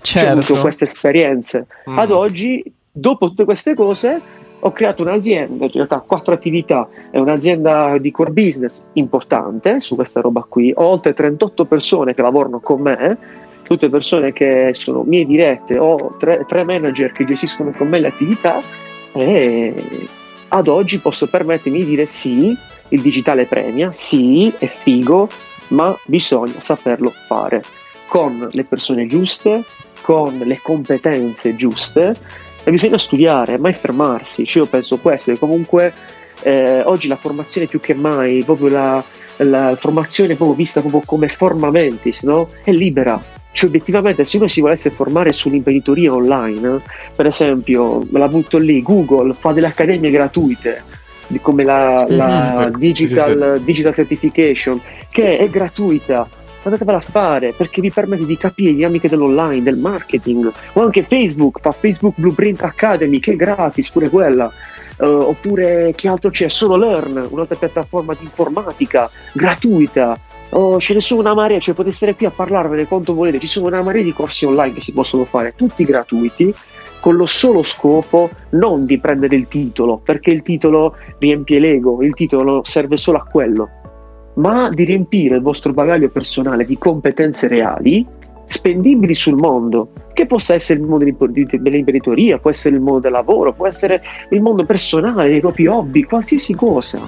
[0.03, 0.61] Ci ho avuto Certo.
[0.61, 1.67] queste esperienze.
[1.89, 1.99] Mm.
[1.99, 4.21] Ad oggi, dopo tutte queste cose,
[4.61, 10.21] ho creato un'azienda, in realtà quattro attività, è un'azienda di core business importante su questa
[10.21, 13.19] roba qui, ho oltre 38 persone che lavorano con me,
[13.63, 18.09] tutte persone che sono mie dirette, ho tre, tre manager che gestiscono con me le
[18.09, 18.61] attività
[19.13, 19.75] e
[20.49, 22.57] ad oggi posso permettermi di dire sì,
[22.89, 25.29] il digitale premia, sì, è figo,
[25.69, 27.63] ma bisogna saperlo fare
[28.09, 29.63] con le persone giuste,
[30.01, 32.17] con le competenze giuste
[32.69, 34.45] e bisogna studiare, mai fermarsi.
[34.45, 35.91] Cioè, io penso questo, che comunque
[36.43, 39.03] eh, oggi la formazione più che mai, proprio la,
[39.39, 42.47] la formazione proprio vista proprio come forma mentis, no?
[42.63, 43.21] È libera.
[43.53, 46.83] Cioè, obiettivamente, se uno si volesse formare sull'imprenditoria online,
[47.17, 50.83] per esempio, la butto lì, Google fa delle accademie gratuite,
[51.41, 52.77] come la, la Mhm.
[52.79, 54.79] digital, digital Certification,
[55.11, 56.29] che è gratuita.
[56.63, 61.03] Andatevela a fare perché vi permette di capire le dinamiche dell'online, del marketing, o anche
[61.03, 64.51] Facebook fa Facebook Blueprint Academy, che è gratis pure quella.
[65.01, 66.49] Eh, oppure che altro c'è?
[66.49, 70.19] Solo Learn, un'altra piattaforma di informatica gratuita.
[70.51, 73.39] Oh, ce ne sono una marea, cioè potete stare qui a parlarvene quanto volete.
[73.39, 76.53] Ci sono una marea di corsi online che si possono fare, tutti gratuiti,
[77.01, 82.15] con lo solo scopo non di prendere il titolo, perché il titolo riempie l'ego, il
[82.15, 83.69] titolo serve solo a quello,
[84.39, 88.07] ma di riempire il vostro bagaglio personale di competenze reali,
[88.47, 93.01] spendibili sul mondo, che possa essere il mondo dell'imp- di- dell'imprenditoria, può essere il mondo
[93.01, 96.99] del lavoro, può essere il mondo personale, i propri hobby, qualsiasi cosa.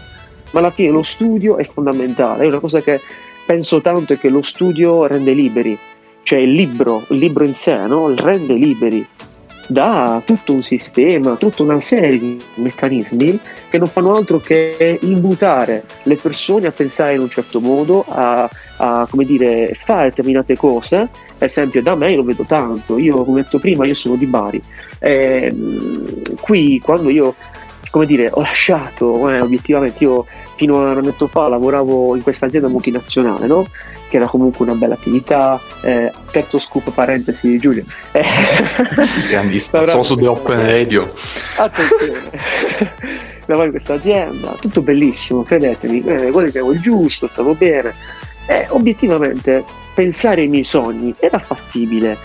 [0.52, 3.00] Ma alla fine lo studio è fondamentale, è una cosa che
[3.46, 5.78] penso tanto è che lo studio rende liberi,
[6.22, 8.12] cioè il libro, il libro in sé, no?
[8.14, 9.06] rende liberi
[9.70, 13.38] da tutto un sistema, tutta una serie di meccanismi
[13.70, 18.50] che non fanno altro che imbutare le persone a pensare in un certo modo, a,
[18.78, 21.08] a, come dire, fare determinate cose.
[21.38, 22.98] Per esempio, da me lo vedo tanto.
[22.98, 24.60] Io, come detto prima, io sono di Bari.
[24.98, 27.36] Ehm, qui, quando io,
[27.90, 30.24] come dire, ho lasciato, eh, obiettivamente, io
[30.56, 33.66] fino a un annetto fa lavoravo in questa azienda multinazionale, no?
[34.08, 35.60] Che era comunque una bella attività.
[35.82, 37.84] Eh, terzo scoop, parentesi, Giulio.
[38.12, 38.24] Eh,
[39.28, 39.86] Grandissimo.
[39.88, 41.12] Sono su The Open Radio.
[41.56, 42.30] Attenzione,
[43.46, 47.92] lavoro in questa azienda, tutto bellissimo, credetemi, eh, guadagnavo il giusto, stavo bene.
[48.46, 52.16] E obiettivamente pensare ai miei sogni era fattibile,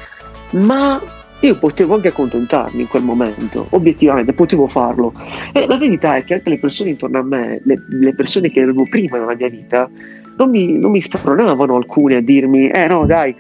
[0.52, 1.00] ma
[1.42, 5.14] io potevo anche accontentarmi in quel momento, obiettivamente potevo farlo.
[5.52, 8.62] E la verità è che anche le persone intorno a me, le, le persone che
[8.62, 9.90] avevo prima nella mia vita,
[10.38, 13.36] non mi, non mi spronavano alcune a dirmi, eh no dai,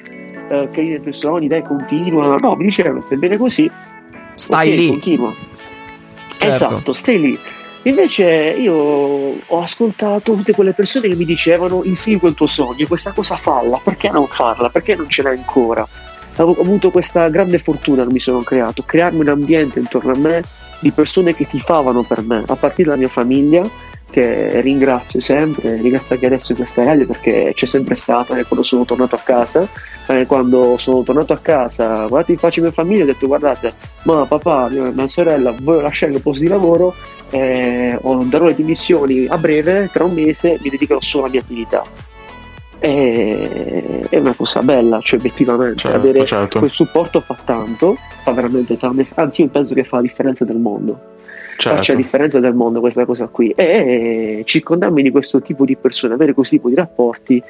[0.49, 2.35] eh, credi nei tuoi sogni, dai continua.
[2.37, 3.69] No, mi dicevano, stai bene così,
[4.35, 4.87] Stai Ok, lì.
[4.89, 5.33] Continua.
[6.37, 6.65] Certo.
[6.65, 7.39] Esatto, stai lì.
[7.83, 13.11] Invece io ho ascoltato tutte quelle persone che mi dicevano insegui il tuo sogno, questa
[13.11, 14.69] cosa falla, perché non farla?
[14.69, 15.87] Perché non ce l'hai ancora?
[16.37, 20.43] Ho avuto questa grande fortuna che mi sono creato, crearmi un ambiente intorno a me
[20.79, 23.61] di persone che tifavano per me, a partire dalla mia famiglia,
[24.09, 28.63] che ringrazio sempre, ringrazio anche adesso in questa radio perché c'è sempre stata e quando
[28.63, 29.67] sono tornato a casa,
[30.07, 34.25] eh, quando sono tornato a casa, guardate in faccia mia famiglia, ho detto guardate, ma
[34.25, 36.95] papà, mia, sorella, voglio lasciare il posto di lavoro,
[37.29, 41.83] eh, darò le dimissioni a breve, tra un mese mi dedicherò solo alla mia attività.
[42.79, 46.59] E- è una cosa bella, cioè obiettivamente Certo, avere certo.
[46.59, 50.57] quel supporto fa tanto, fa veramente tanto, anzi io penso che fa la differenza del
[50.57, 51.13] mondo
[51.55, 52.01] faccia la Certo.
[52.01, 56.55] differenza del mondo questa cosa qui e circondarmi di questo tipo di persone avere questo
[56.55, 57.41] tipo di rapporti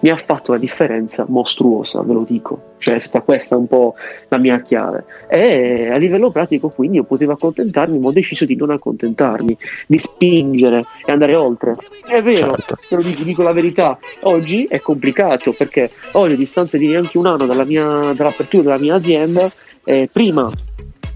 [0.00, 2.68] mi ha fatto una differenza mostruosa ve lo dico.
[2.78, 3.94] Cioè è stata questa un po'
[4.28, 5.04] la mia chiave.
[5.28, 9.98] E a livello pratico quindi io potevo accontentarmi ma ho deciso di non accontentarmi di
[9.98, 11.76] spingere e andare oltre.
[12.06, 12.78] È vero Certo.
[12.88, 13.98] te lo dico, dico la verità.
[14.22, 18.78] Oggi è complicato perché oggi a distanza di neanche un anno dalla mia, dall'apertura della
[18.78, 19.50] mia azienda
[19.84, 20.50] eh, prima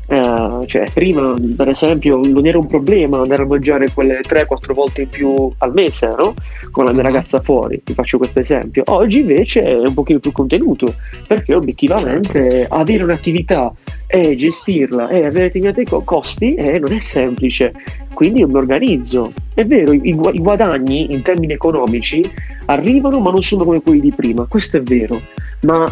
[0.07, 5.03] eh, cioè, prima, per esempio, non era un problema andare a mangiare quelle 3-4 volte
[5.03, 6.35] in più al mese, no?
[6.71, 7.07] Con la mia Mhm.
[7.09, 8.83] ragazza fuori, ti faccio questo esempio.
[8.87, 10.95] Oggi invece è un pochino più contenuto,
[11.27, 13.73] perché obiettivamente avere un'attività
[14.07, 17.73] e gestirla e avere determinati co- costi eh, non è semplice.
[18.12, 19.33] Quindi io mi organizzo.
[19.55, 22.29] È vero, i, i gu- i guadagni in termini economici
[22.67, 24.47] arrivano, ma non sono come quelli di prima.
[24.49, 25.21] Questo è vero.
[25.62, 25.85] Ma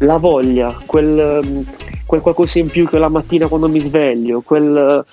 [0.00, 1.64] la voglia, quel, um,
[2.06, 5.04] quel qualcosa in più che la mattina quando mi sveglio, quel,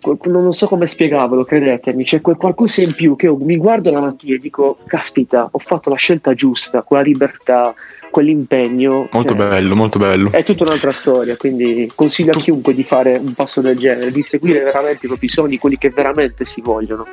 [0.00, 3.90] quel- non so come spiegarvelo, credetemi, c'è quel qualcosa in più che io mi guardo
[3.90, 7.74] la mattina e dico, caspita, ho fatto la scelta giusta, quella libertà,
[8.12, 9.08] quell'impegno.
[9.10, 10.30] Molto eh, bello, molto bello.
[10.30, 14.22] È tutta un'altra storia, quindi consiglio a chiunque di fare un passo del genere, di
[14.22, 17.08] seguire veramente i propri sogni, quelli che veramente si vogliono.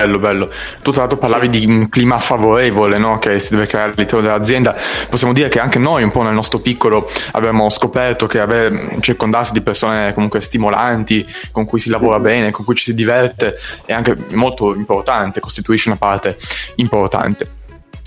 [0.00, 0.50] Bello, bello.
[0.80, 3.18] Tu tra l'altro parlavi di un clima favorevole no?
[3.18, 4.74] che si deve creare all'interno dell'azienda.
[5.10, 9.52] Possiamo dire che anche noi un po' nel nostro piccolo abbiamo scoperto che avere, circondarsi
[9.52, 13.92] di persone comunque stimolanti, con cui si lavora bene, con cui ci si diverte, è
[13.92, 16.36] anche molto importante, costituisce una parte
[16.76, 17.58] importante.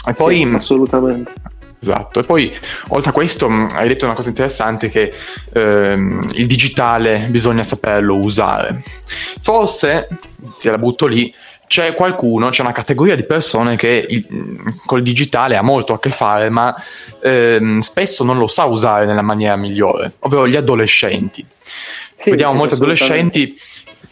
[0.05, 0.37] E poi...
[0.37, 1.31] Sì, assolutamente.
[1.83, 2.55] Esatto, e poi
[2.89, 5.13] oltre a questo mh, hai detto una cosa interessante che
[5.51, 8.81] ehm, il digitale bisogna saperlo usare.
[9.41, 10.07] Forse,
[10.61, 11.35] te la butto lì,
[11.67, 15.99] c'è qualcuno, c'è una categoria di persone che il, mh, col digitale ha molto a
[15.99, 16.73] che fare, ma
[17.21, 21.45] ehm, spesso non lo sa usare nella maniera migliore, ovvero gli adolescenti.
[22.15, 23.53] Sì, Vediamo molti adolescenti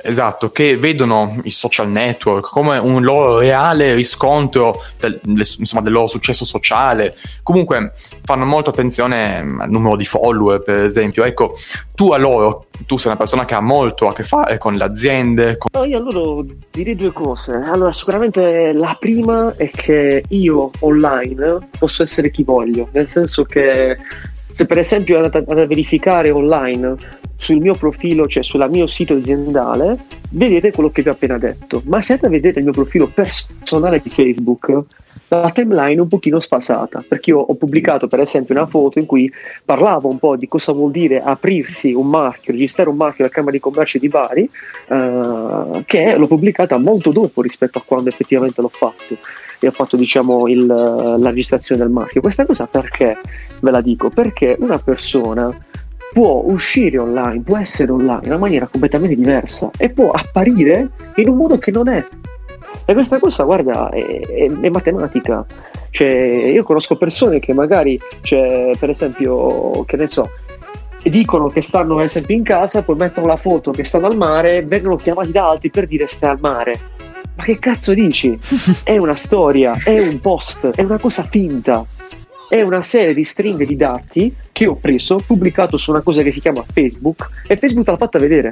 [0.04, 6.08] Esatto, che vedono i social network come un loro reale riscontro del, insomma, del loro
[6.08, 7.16] successo sociale.
[7.44, 11.24] Comunque fanno molta attenzione mm, al numero di follower, per esempio.
[11.24, 11.56] Ecco,
[11.94, 14.84] tu a loro, tu sei una persona che ha molto a che fare con le
[14.84, 17.52] aziende, con No, io allora direi due cose.
[17.54, 23.98] Allora, sicuramente la prima è che io online posso essere chi voglio, nel senso che
[24.54, 29.98] se per esempio andate a verificare online sul mio profilo, cioè sul mio sito aziendale,
[30.30, 31.82] vedete quello che vi ho appena detto.
[31.86, 34.84] Ma se andate a vedere il mio profilo personale di Facebook,
[35.28, 39.08] la timeline è un pochino sfasata, perché io ho pubblicato per esempio una foto in
[39.08, 39.32] cui
[39.66, 43.54] parlavo un po' di cosa vuol dire aprirsi un marchio, registrare un marchio alla Camera
[43.54, 44.50] di Commercio di Bari,
[44.88, 49.18] eh, che l'ho pubblicata molto dopo rispetto a quando effettivamente l'ho fatto
[49.60, 52.22] e ho fatto diciamo il- la registrazione del marchio.
[52.22, 53.18] Questa cosa perché
[53.62, 54.10] ve la dico?
[54.10, 55.50] Perché una persona
[56.12, 61.30] può uscire online, può essere online in una maniera completamente diversa e può apparire in
[61.30, 62.06] un modo che non è.
[62.86, 65.46] E questa cosa, guarda, è, è- è matematica.
[65.90, 70.30] Cioè, io conosco persone che magari, cioè, per esempio, che ne so,
[71.04, 74.64] dicono che stanno per esempio in casa, poi mettono la foto che stanno al mare,
[74.64, 76.80] vengono chiamati da altri per dire stai al mare.
[77.36, 78.38] Ma che cazzo dici?
[78.84, 81.86] È una storia, è un post, è una cosa finta.
[82.52, 86.34] È una serie di stringhe di dati che ho preso, pubblicato su una cosa che
[86.34, 88.52] si chiama Facebook e Facebook te l'ha fatta vedere.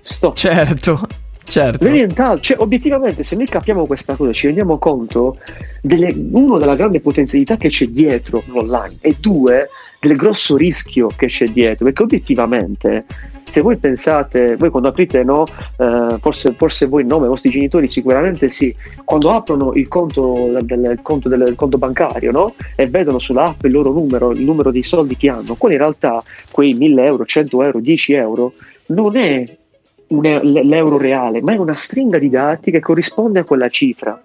[0.00, 0.36] Stop.
[0.36, 1.00] Certo,
[1.42, 2.38] certo.
[2.38, 5.38] Cioè, obiettivamente, se noi capiamo questa cosa, ci rendiamo conto,
[5.80, 9.68] delle, uno, della grande potenzialità che c'è dietro l'online e due,
[10.08, 11.84] del grosso rischio che c'è dietro.
[11.84, 13.04] Perché obiettivamente,
[13.46, 15.46] se voi pensate, voi quando aprite, no,
[15.78, 20.58] eh, forse, forse voi no, ma i vostri genitori sicuramente sì, quando aprono il conto,
[20.60, 24.72] del, conto, del, il conto bancario no, e vedono sull'app il loro numero, il numero
[24.72, 28.54] dei soldi che hanno, quello in realtà quei 1000 euro, 100 euro, 10 euro,
[28.86, 29.56] non è
[30.08, 34.20] un l'euro reale, ma è una stringa di dati che corrisponde a quella cifra.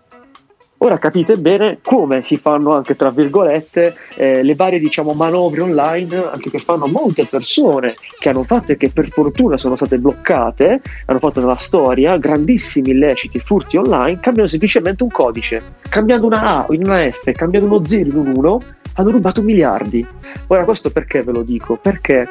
[0.80, 6.30] Ora capite bene come si fanno anche tra virgolette eh, le varie diciamo manovre online
[6.32, 10.82] anche che fanno molte persone che hanno fatto e che per fortuna sono state bloccate,
[11.06, 16.66] hanno fatto nella storia grandissimi illeciti, furti online, cambiano semplicemente un codice, cambiando una A
[16.70, 18.62] in una F, cambiando uno 0 in un 1,
[18.94, 20.06] hanno rubato miliardi.
[20.46, 21.78] Ora questo perché ve lo dico?
[21.82, 22.30] Perché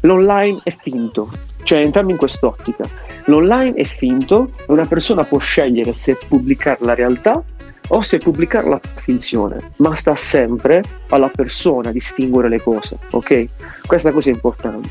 [0.00, 1.28] l'online è finto,
[1.62, 2.88] cioè entriamo in quest'ottica.
[3.26, 7.42] L'online è finto e una persona può scegliere se pubblicare la realtà
[7.88, 13.46] o se pubblicare la finzione, ma sta sempre alla persona distinguere le cose, ok?
[13.86, 14.88] Questa cosa è importante.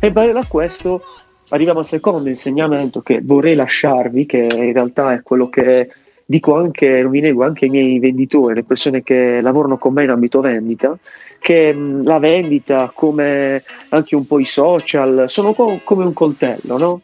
[0.00, 1.02] E parallelo a questo
[1.48, 5.88] arriviamo al secondo insegnamento che vorrei lasciarvi, che in realtà è quello che
[6.26, 10.04] dico anche, non vi nego, anche ai miei venditori, le persone che lavorano con me
[10.04, 10.96] in ambito vendita,
[11.38, 16.78] che mh, la vendita, come anche un po' i social, sono co- come un coltello,
[16.78, 17.00] no?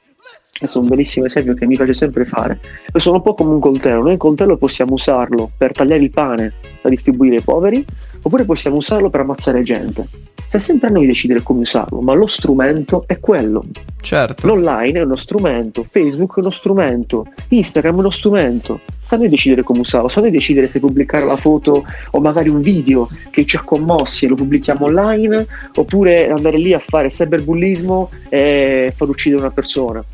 [0.60, 2.60] Questo è un bellissimo esempio che mi piace sempre fare.
[2.96, 4.02] Sono un po' come un coltello.
[4.02, 7.82] Noi il coltello possiamo usarlo per tagliare il pane da distribuire ai poveri,
[8.20, 10.06] oppure possiamo usarlo per ammazzare gente.
[10.46, 13.64] Sta sempre a noi decidere come usarlo, ma lo strumento è quello.
[14.02, 14.46] Certo.
[14.46, 18.80] L'online è uno strumento, Facebook è uno strumento, Instagram è uno strumento.
[19.00, 22.20] Sta a noi decidere come usarlo, sta a noi decidere se pubblicare la foto o
[22.20, 26.78] magari un video che ci ha commossi e lo pubblichiamo online, oppure andare lì a
[26.78, 30.04] fare cyberbullismo e far uccidere una persona.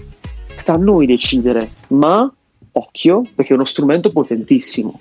[0.56, 2.30] Sta a noi decidere, ma
[2.72, 5.00] occhio, perché è uno strumento potentissimo,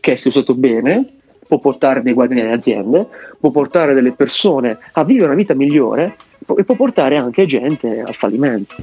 [0.00, 1.06] che se usato bene
[1.46, 3.06] può portare dei guadagni alle aziende,
[3.38, 6.16] può portare delle persone a vivere una vita migliore
[6.56, 8.74] e può portare anche gente al fallimento.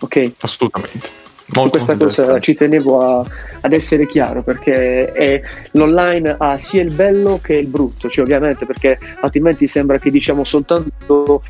[0.00, 0.32] Ok?
[0.40, 1.27] assolutamente.
[1.50, 3.24] Su Molto questa cosa ci tenevo a-
[3.62, 5.40] ad essere chiaro perché è-
[5.72, 10.44] l'online ha sia il bello che il brutto, cioè ovviamente perché altrimenti sembra che diciamo
[10.44, 11.42] soltanto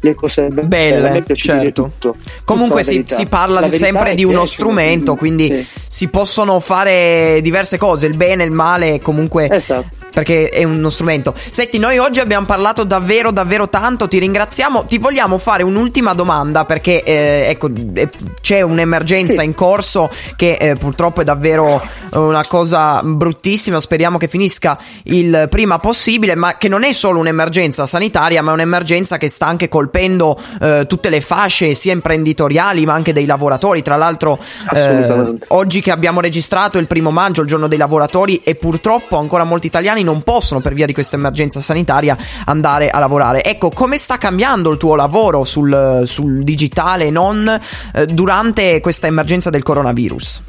[0.00, 1.82] le cose be- Belle, dire certo.
[1.84, 2.14] tutto.
[2.44, 5.66] Comunque si, si parla La verità sempre di uno strumento, quindi Sì.
[5.88, 9.96] si possono fare diverse cose, il bene, il male, comunque Esatto.
[10.12, 11.34] Perché è uno strumento.
[11.50, 14.08] Senti, noi oggi abbiamo parlato davvero, davvero tanto.
[14.08, 14.86] Ti ringraziamo.
[14.86, 19.44] Ti vogliamo fare un'ultima domanda perché eh, ecco, eh, c'è un'emergenza Sì.
[19.44, 21.82] in corso che eh, purtroppo è davvero
[22.12, 23.80] una cosa bruttissima.
[23.80, 28.54] Speriamo che finisca il prima possibile, ma che non è solo un'emergenza sanitaria, ma è
[28.54, 33.82] un'emergenza che sta anche colpendo eh, tutte le fasce, sia imprenditoriali ma anche dei lavoratori.
[33.82, 34.38] Tra l'altro,
[34.74, 39.44] eh, oggi che abbiamo registrato il primo maggio, il giorno dei lavoratori, e purtroppo ancora
[39.44, 43.42] molti italiani non possono, per via di questa emergenza sanitaria, andare a lavorare.
[43.42, 47.48] Ecco, come sta cambiando il tuo lavoro sul, sul digitale non
[47.94, 50.42] eh, durante questa emergenza del coronavirus?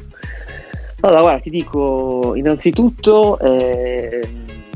[1.01, 4.19] Allora, guarda, ti dico innanzitutto eh,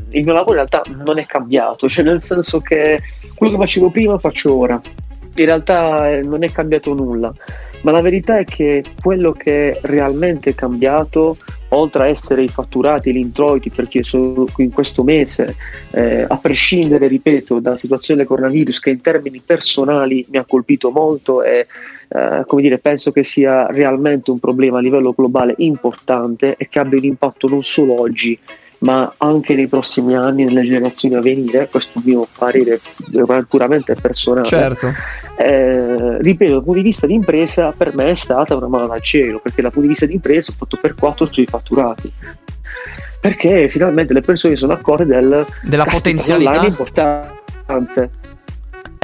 [0.08, 3.00] il mio lavoro in realtà non è cambiato, cioè nel senso che
[3.34, 4.80] quello che facevo prima faccio ora.
[5.36, 7.32] In realtà eh, non è cambiato nulla,
[7.82, 11.36] ma la verità è che quello che è realmente cambiato,
[11.74, 15.56] oltre a essere i fatturati, gli introiti, perché in questo mese,
[15.90, 20.90] eh, a prescindere, ripeto, dalla situazione del coronavirus, che in termini personali mi ha colpito
[20.90, 21.66] molto e
[22.08, 26.78] eh, come dire, penso che sia realmente un problema a livello globale importante e che
[26.78, 28.38] abbia un impatto non solo oggi,
[28.84, 31.68] ma anche nei prossimi anni, nelle generazioni a venire.
[31.70, 32.80] Questo mio parere
[33.48, 34.44] puramente personale.
[34.44, 34.92] Certo.
[35.36, 39.00] Eh, ripeto, dal punto di vista di impresa, per me è stata una mano dal
[39.00, 42.12] cielo, perché dal punto di vista di impresa ho fatto per quattro sui fatturati.
[43.20, 46.66] Perché finalmente le persone sono accorte del Della potenzialità.
[46.66, 48.10] Importante.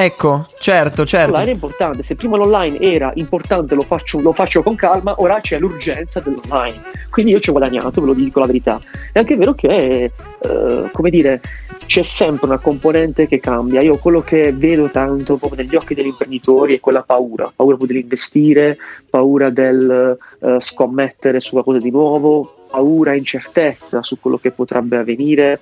[0.03, 1.33] Ecco, certo, certo.
[1.33, 2.03] L'online è importante.
[2.03, 6.81] Se prima l'online era importante, lo faccio, lo faccio con calma, ora c'è l'urgenza dell'online.
[7.11, 8.81] Quindi io ci ho guadagnato, ve lo dico la verità.
[9.13, 11.43] È anche vero che, eh, come dire,
[11.85, 13.83] c'è sempre una componente che cambia.
[13.83, 18.79] Io quello che vedo tanto proprio negli occhi degli imprenditori è quella paura, paura dell'investire,
[19.11, 25.61] paura del eh, scommettere su qualcosa di nuovo, paura, incertezza su quello che potrebbe avvenire.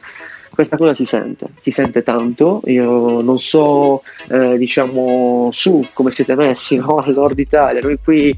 [0.59, 2.63] Questa cosa si sente, si sente tanto.
[2.65, 6.97] Io non so, eh, diciamo, su come siete messi no?
[6.97, 7.81] al nord Italia.
[7.81, 8.35] Noi qui,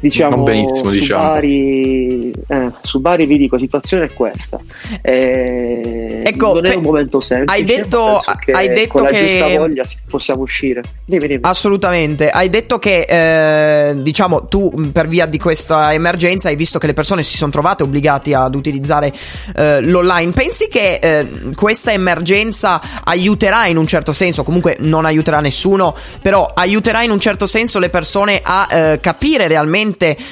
[0.00, 1.22] diciamo, Non benissimo, su, diciamo.
[1.22, 4.58] Bari, eh, su Bari vi dico, la situazione è questa.
[5.00, 7.54] Eh, Ecco, non è un momento semplice.
[7.54, 10.82] hai detto- che hai detto con la che- voglia possiamo uscire.
[11.04, 11.40] Dimmi, dimmi.
[11.42, 16.78] Assolutamente, hai detto che eh, diciamo tu mh, per via di questa emergenza hai visto
[16.78, 19.12] che le persone si sono trovate obbligati ad utilizzare
[19.56, 20.32] eh, l'online.
[20.32, 26.50] Pensi che eh, questa emergenza aiuterà in un certo senso, comunque non aiuterà nessuno, però
[26.54, 29.68] aiuterà in un certo senso le persone a eh, capire realmente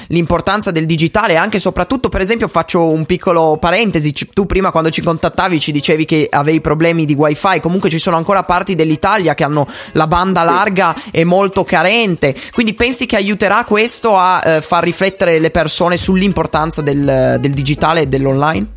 [0.07, 4.89] l'importanza del digitale, anche e soprattutto per esempio faccio un piccolo parentesi, tu prima quando
[4.89, 9.33] ci contattavi ci dicevi che avevi problemi di wifi, comunque ci sono ancora parti dell'Italia
[9.33, 12.35] che hanno la banda larga e molto carente.
[12.51, 18.01] Quindi pensi che aiuterà questo a eh, far riflettere le persone sull'importanza del, del digitale
[18.01, 18.67] e dell'online?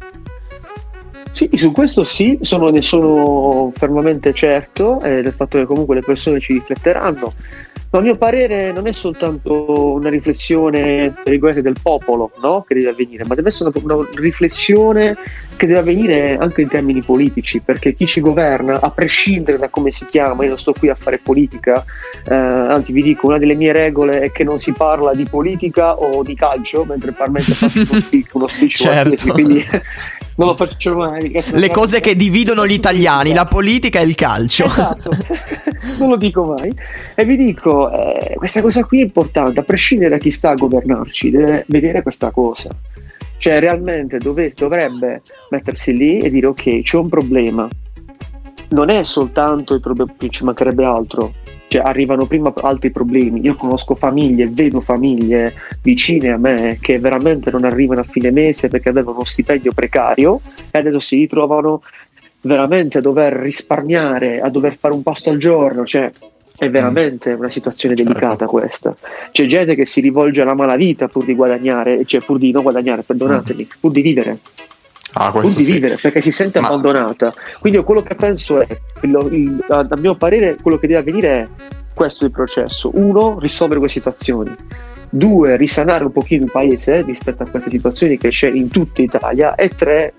[1.32, 6.02] Sì, su questo sì, sono, ne sono fermamente certo eh, del fatto che comunque le
[6.02, 7.32] persone ci rifletteranno.
[7.93, 12.64] Ma a mio parere non è soltanto una riflessione del popolo no?
[12.66, 15.14] che deve avvenire, ma deve essere una, una riflessione
[15.57, 19.90] che deve avvenire anche in termini politici, perché chi ci governa, a prescindere da come
[19.90, 21.84] si chiama, io non sto qui a fare politica,
[22.26, 25.99] eh, anzi vi dico, una delle mie regole è che non si parla di politica
[25.99, 29.09] o di calcio, mentre parmente faccio uno speech, uno speech Certo.
[29.09, 29.66] qualsiasi, quindi
[30.37, 31.30] non lo faccio mai.
[31.30, 34.64] Le cose che dividono gli italiani, la politica e il calcio.
[34.64, 35.11] Esatto,
[35.99, 36.72] non lo dico mai.
[37.14, 40.55] E vi dico, eh, questa cosa qui è importante, a prescindere da chi sta a
[40.55, 42.70] governarci, deve vedere questa cosa.
[43.37, 47.68] Cioè, realmente dove- dovrebbe mettersi lì e dire: Ok, c'è un problema.
[48.72, 51.32] Non è soltanto il problema, ci mancherebbe altro.
[51.68, 53.40] Cioè, arrivano prima altri problemi.
[53.40, 58.68] Io conosco famiglie, vedo famiglie vicine a me che veramente non arrivano a fine mese
[58.68, 61.82] perché avevano uno stipendio precario e adesso si ritrovano
[62.42, 66.10] veramente a dover risparmiare, a dover fare un pasto al giorno, cioè
[66.56, 68.94] è veramente una situazione delicata questa.
[69.30, 73.02] C'è gente che si rivolge alla malavita pur di guadagnare, cioè pur di non guadagnare,
[73.02, 74.38] perdonatemi, pur di vivere,
[75.14, 75.72] Ah, pur di sì.
[75.72, 77.32] vivere, perché si sente Ma- abbandonata.
[77.60, 78.66] Quindi io quello che penso è,
[79.02, 81.48] il- il- a a mio parere, quello che deve avvenire è
[81.94, 82.90] questo il processo.
[82.94, 84.54] Uno, risolvere queste situazioni.
[85.10, 89.54] Due, risanare un pochino il paese rispetto a queste situazioni che c'è in tutta Italia.
[89.54, 90.14] E tre,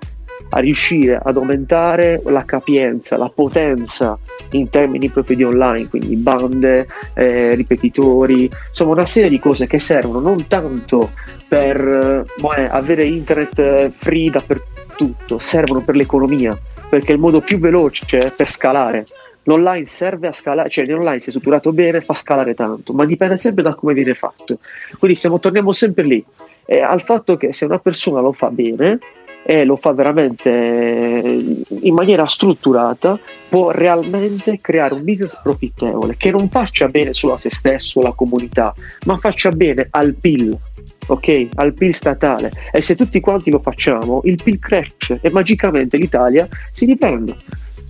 [0.50, 4.16] a riuscire ad aumentare la capienza, la potenza
[4.52, 6.86] in termini proprio di online, quindi bande,
[7.16, 11.10] eh, ripetitori, insomma una serie di cose che servono non tanto
[11.48, 12.26] per
[12.56, 14.73] eh, avere internet eh, free dappertutto,
[15.38, 16.58] servono per l'economia,
[16.90, 19.06] perché è il modo più veloce per scalare.
[19.44, 23.64] L'online serve a scalare, cioè l'online se strutturato bene fa scalare tanto, ma dipende sempre
[23.64, 24.60] da come viene fatto.
[24.98, 26.24] Quindi siamo, torniamo sempre lì,
[26.66, 29.00] eh, al fatto che se una persona lo fa bene,
[29.46, 33.20] e lo fa veramente eh, in maniera strutturata,
[33.50, 38.14] può realmente creare un business profittevole che non faccia bene solo a se stesso, alla
[38.14, 38.74] comunità,
[39.06, 40.58] ma faccia bene al PIL,
[41.08, 41.48] ok?
[41.56, 42.52] Al PIL statale.
[42.72, 47.36] E se tutti quanti lo facciamo, il PIL cresce e magicamente l'Italia si riprende.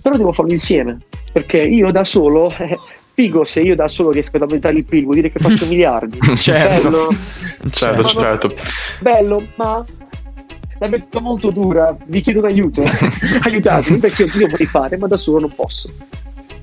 [0.02, 0.98] Però devo farlo insieme,
[1.32, 2.52] perché io da solo.
[2.58, 2.76] eh,
[3.14, 6.18] Figo se io da solo riesco ad aumentare il PIL, vuol dire che faccio miliardi.
[6.36, 6.88] Certo.
[6.90, 7.08] Bello,
[7.70, 8.54] Certo, Ma- certo.
[8.98, 9.84] bello, ma
[10.80, 12.82] la metto molto dura, vi chiedo un aiuto.
[13.42, 15.88] Aiutatemi perché io vorrei fare, ma da solo non posso.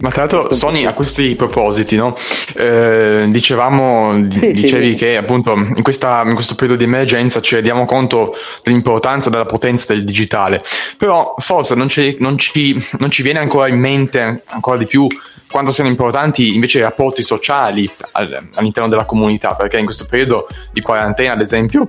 [0.02, 2.16] Ma tra l'altro, Sony, a questi propositi, no?
[2.56, 4.96] Eh, dicevamo, di- Sì, sì, dicevi sì.
[4.96, 9.94] che appunto in, questa- in questo periodo di emergenza ci rendiamo conto dell'importanza della potenza
[9.94, 10.62] del digitale,
[10.98, 15.08] però forse non ci, non ci- non ci viene ancora in mente ancora di più
[15.52, 20.48] quanto siano importanti invece i rapporti sociali al- all'interno della comunità, perché in questo periodo
[20.72, 21.86] di quarantena, ad esempio,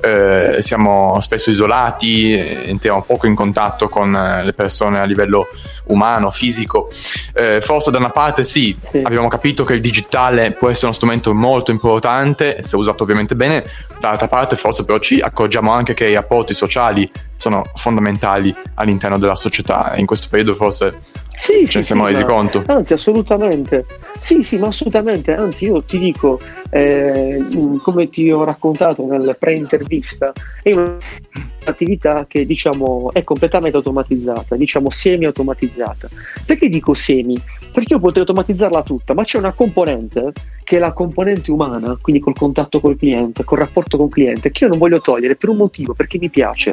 [0.00, 5.48] eh, siamo spesso isolati, eh, entriamo poco in contatto con eh, le persone a livello
[5.86, 6.88] umano, fisico.
[7.34, 9.02] Eh, forse da una parte sì, Sì.
[9.04, 13.64] abbiamo capito che il digitale può essere uno strumento molto importante, se usato ovviamente bene,
[13.98, 19.34] dall'altra parte forse però ci accorgiamo anche che i rapporti sociali sono fondamentali all'interno della
[19.34, 21.00] società e in questo periodo forse
[21.36, 22.62] Sì, ce ne siamo resi ma- conto.
[22.66, 23.84] Anzi, assolutamente.
[24.18, 25.34] Sì, sì, ma assolutamente.
[25.34, 27.42] Anzi, io ti dico, eh,
[27.82, 36.08] come ti ho raccontato nel pre-intervista, è un'attività che diciamo è completamente automatizzata, diciamo semi-automatizzata.
[36.44, 37.40] Perché dico semi?
[37.72, 40.32] Perché io potrei automatizzarla tutta, ma c'è una componente
[40.64, 44.64] che è la componente umana, quindi col contatto col cliente, col rapporto col cliente, che
[44.64, 46.72] io non voglio togliere per un motivo, perché mi piace.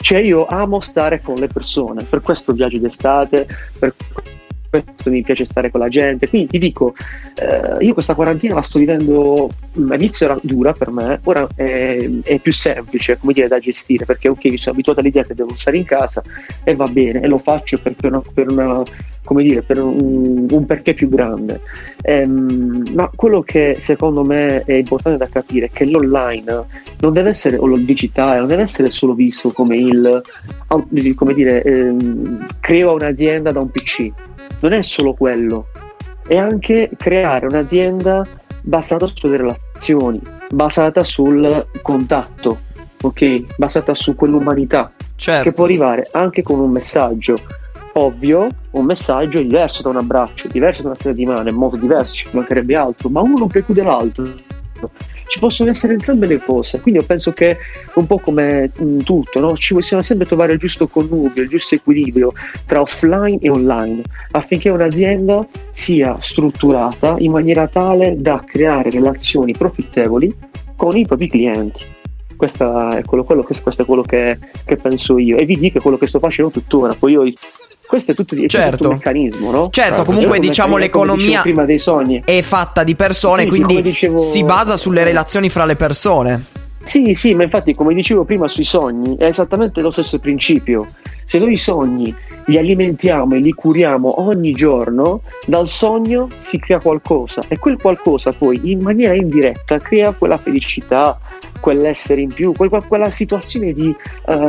[0.00, 3.46] Cioè io amo stare con le persone, per questo viaggio d'estate,
[3.78, 3.94] per
[5.06, 6.28] mi piace stare con la gente.
[6.28, 6.94] Quindi ti dico,
[7.34, 9.48] eh, io questa quarantina la sto vivendo,
[9.78, 14.04] mm, all'inizio era dura per me, ora è, è più semplice, come dire, da gestire,
[14.04, 16.22] perché ok, sono abituato all'idea che devo stare in casa
[16.62, 18.82] e va bene, e lo faccio per, per una, per una-
[19.22, 21.60] come dire, per un, un perché più grande.
[22.02, 26.64] Ehm, ma quello che secondo me è importante da capire è che l'online
[26.98, 30.22] non deve essere, o il digitale, non deve essere solo visto come il,
[31.14, 34.10] come dire, ehm, creo un'azienda da un PC.
[34.60, 35.68] Non è solo quello,
[36.26, 38.26] è anche creare un'azienda
[38.62, 42.58] basata sulle relazioni, basata sul contatto,
[43.00, 43.56] ok?
[43.56, 45.52] Basata su quell'umanità che Certo.
[45.52, 47.38] può arrivare anche con un messaggio
[47.94, 51.76] ovvio, un messaggio diverso da un abbraccio, diverso da una strada di mano, è molto
[51.76, 54.24] diverso, ci mancherebbe altro, ma uno non preclude l'altro.
[55.30, 57.56] Ci possono essere entrambe le cose, quindi io penso che
[57.94, 59.56] un po' come in tutto, no?
[59.56, 62.32] ci possiamo sempre trovare il giusto connubio, il giusto equilibrio
[62.66, 64.02] tra offline e online,
[64.32, 70.34] affinché un'azienda sia strutturata in maniera tale da creare relazioni profittevoli
[70.74, 71.98] con i propri clienti.
[72.40, 75.78] Questa è quello, quello che, questo è quello che, che penso io e vi dico
[75.82, 76.94] quello che sto facendo tuttora.
[76.98, 77.22] Poi io,
[77.86, 78.88] questo è tutto, è tutto Certo.
[78.88, 79.68] un meccanismo, no?
[79.70, 82.22] Certo, Certo, comunque diciamo l'economia prima dei sogni.
[82.24, 86.44] è fatta di persone, Sì, quindi dicevo- si basa sulle relazioni fra le persone.
[86.82, 90.88] Sì, sì, ma infatti, come dicevo prima sui sogni, è esattamente lo stesso principio.
[91.24, 92.12] Se noi i sogni
[92.46, 98.32] li alimentiamo e li curiamo ogni giorno, dal sogno si crea qualcosa e quel qualcosa
[98.32, 101.16] poi in maniera indiretta crea quella felicità,
[101.60, 103.94] quell'essere in più, quel- quella situazione di,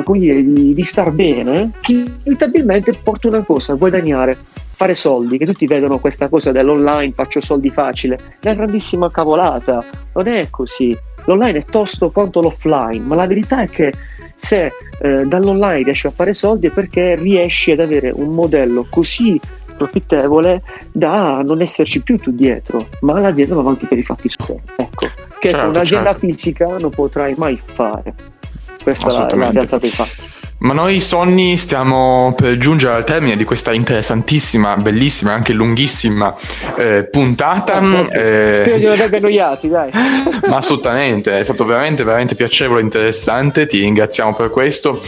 [0.03, 4.37] come dire, di, di star bene che inevitabilmente porta una cosa, guadagnare.
[4.81, 9.85] Fare soldi, che tutti vedono questa cosa dell'online, faccio soldi facile, è una grandissima cavolata,
[10.15, 13.93] non è così l'online è tosto quanto l'offline, ma la verità è che
[14.35, 19.39] se eh, dall'online riesci a fare soldi è perché riesci ad avere un modello così
[19.75, 20.61] profittevole
[20.91, 24.59] da non esserci più tu dietro, ma l'azienda va avanti per i fatti suoi.
[24.75, 25.07] Ecco,
[25.39, 26.27] che Certo, un'azienda certo.
[26.27, 28.13] fisica non potrai mai fare.
[28.81, 30.29] Questa è la, realtà dei fatti.
[30.61, 36.35] Ma noi Sonni stiamo per giungere al termine di questa interessantissima, bellissima e anche lunghissima
[36.77, 37.79] eh, puntata.
[38.11, 39.89] eh, Spero di non avervi annoiati, dai.
[40.47, 45.01] ma assolutamente, è stato veramente, veramente piacevole e interessante, ti ringraziamo per questo.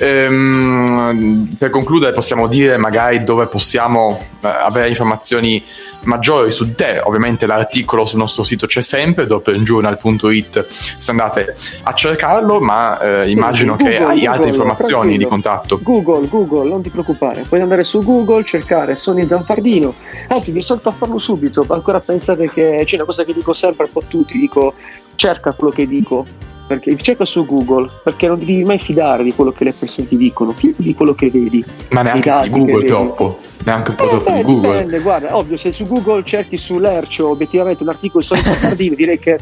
[0.00, 5.62] Ehm, per concludere possiamo dire magari dove possiamo eh, avere informazioni
[6.04, 12.60] maggiori su te, ovviamente l'articolo sul nostro sito c'è sempre, dopenjournal.it se andate a cercarlo,
[12.60, 15.28] ma eh, immagino Google, che hai altre Google, informazioni di tranquillo.
[15.28, 15.80] contatto.
[15.82, 19.94] Google, Google, non ti preoccupare, puoi andare su Google, cercare Sony Zanfardino,
[20.28, 23.88] anzi vi solto a farlo subito, ancora pensate che c'è una cosa che dico sempre
[23.88, 24.74] po' a tutti, dico
[25.18, 26.24] cerca quello che dico,
[26.68, 30.16] perché cerca su Google, perché non devi mai fidare di quello che le persone ti
[30.16, 31.64] dicono, fidi di quello che vedi.
[31.90, 34.70] Ma neanche di Google troppo, neanche un po' Eh, troppo beh, di Google.
[34.72, 39.18] dipende, guarda, ovvio, se su Google cerchi su Lercio obiettivamente un articolo su Zanfardino, direi
[39.18, 39.40] che è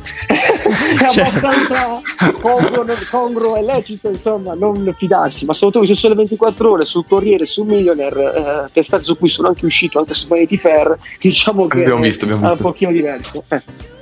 [1.10, 2.00] Cioè- abbastanza
[2.40, 7.44] congruo, congruo e lecito, insomma, non fidarsi, ma soprattutto su Sole 24 Ore, sul Corriere,
[7.44, 8.22] su Millionaire,
[8.66, 12.24] eh, testate su cui sono anche uscito, anche su Vanity Fair, diciamo che Abbiamo visto,
[12.24, 12.68] abbiamo è un visto.
[12.68, 13.42] pochino diverso.
[13.48, 13.94] Eh.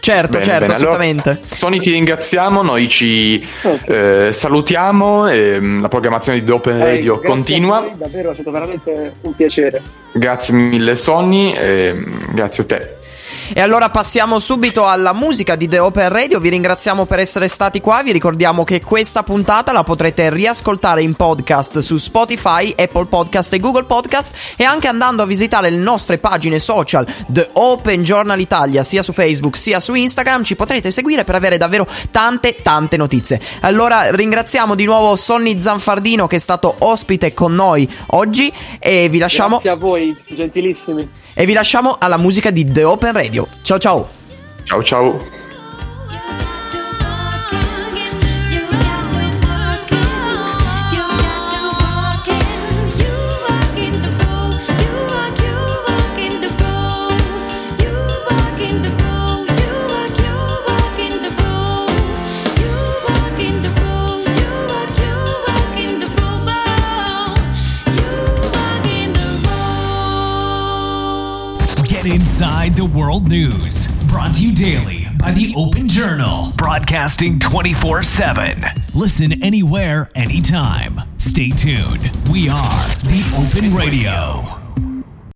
[0.00, 0.74] Certo, Bene, certo, bene.
[0.76, 1.40] Allora, assolutamente.
[1.54, 3.46] Sony ti ringraziamo, noi ci
[3.84, 7.80] eh, salutiamo, ehm, la programmazione di Open Eh, Radio continua.
[7.80, 9.82] voi, davvero è stato veramente un piacere.
[10.12, 12.98] Grazie mille Sony, ehm, grazie a te.
[13.52, 16.38] E allora passiamo subito alla musica di The Open Radio.
[16.38, 18.00] Vi ringraziamo per essere stati qua.
[18.00, 23.58] Vi ricordiamo che questa puntata la potrete riascoltare in podcast su Spotify, Apple Podcast e
[23.58, 28.84] Google Podcast e anche andando a visitare le nostre pagine social The Open Journal Italia,
[28.84, 30.44] sia su Facebook sia su Instagram.
[30.44, 33.40] Ci potrete seguire per avere davvero tante tante notizie.
[33.62, 39.18] Allora ringraziamo di nuovo Sonny Zanfardino che è stato ospite con noi oggi e vi
[39.18, 41.19] lasciamo Grazie a voi, gentilissimi.
[41.34, 43.46] E vi lasciamo alla musica di The Open Radio.
[43.62, 44.08] Ciao ciao.
[44.64, 45.39] Ciao ciao.
[72.94, 73.88] World news.
[74.08, 76.52] Brought to you daily by the Open Journal.
[76.56, 78.58] Broadcasting 24 7.
[78.94, 81.00] Listen anywhere, anytime.
[81.18, 82.10] Stay tuned.
[82.30, 84.59] We are the Open Radio.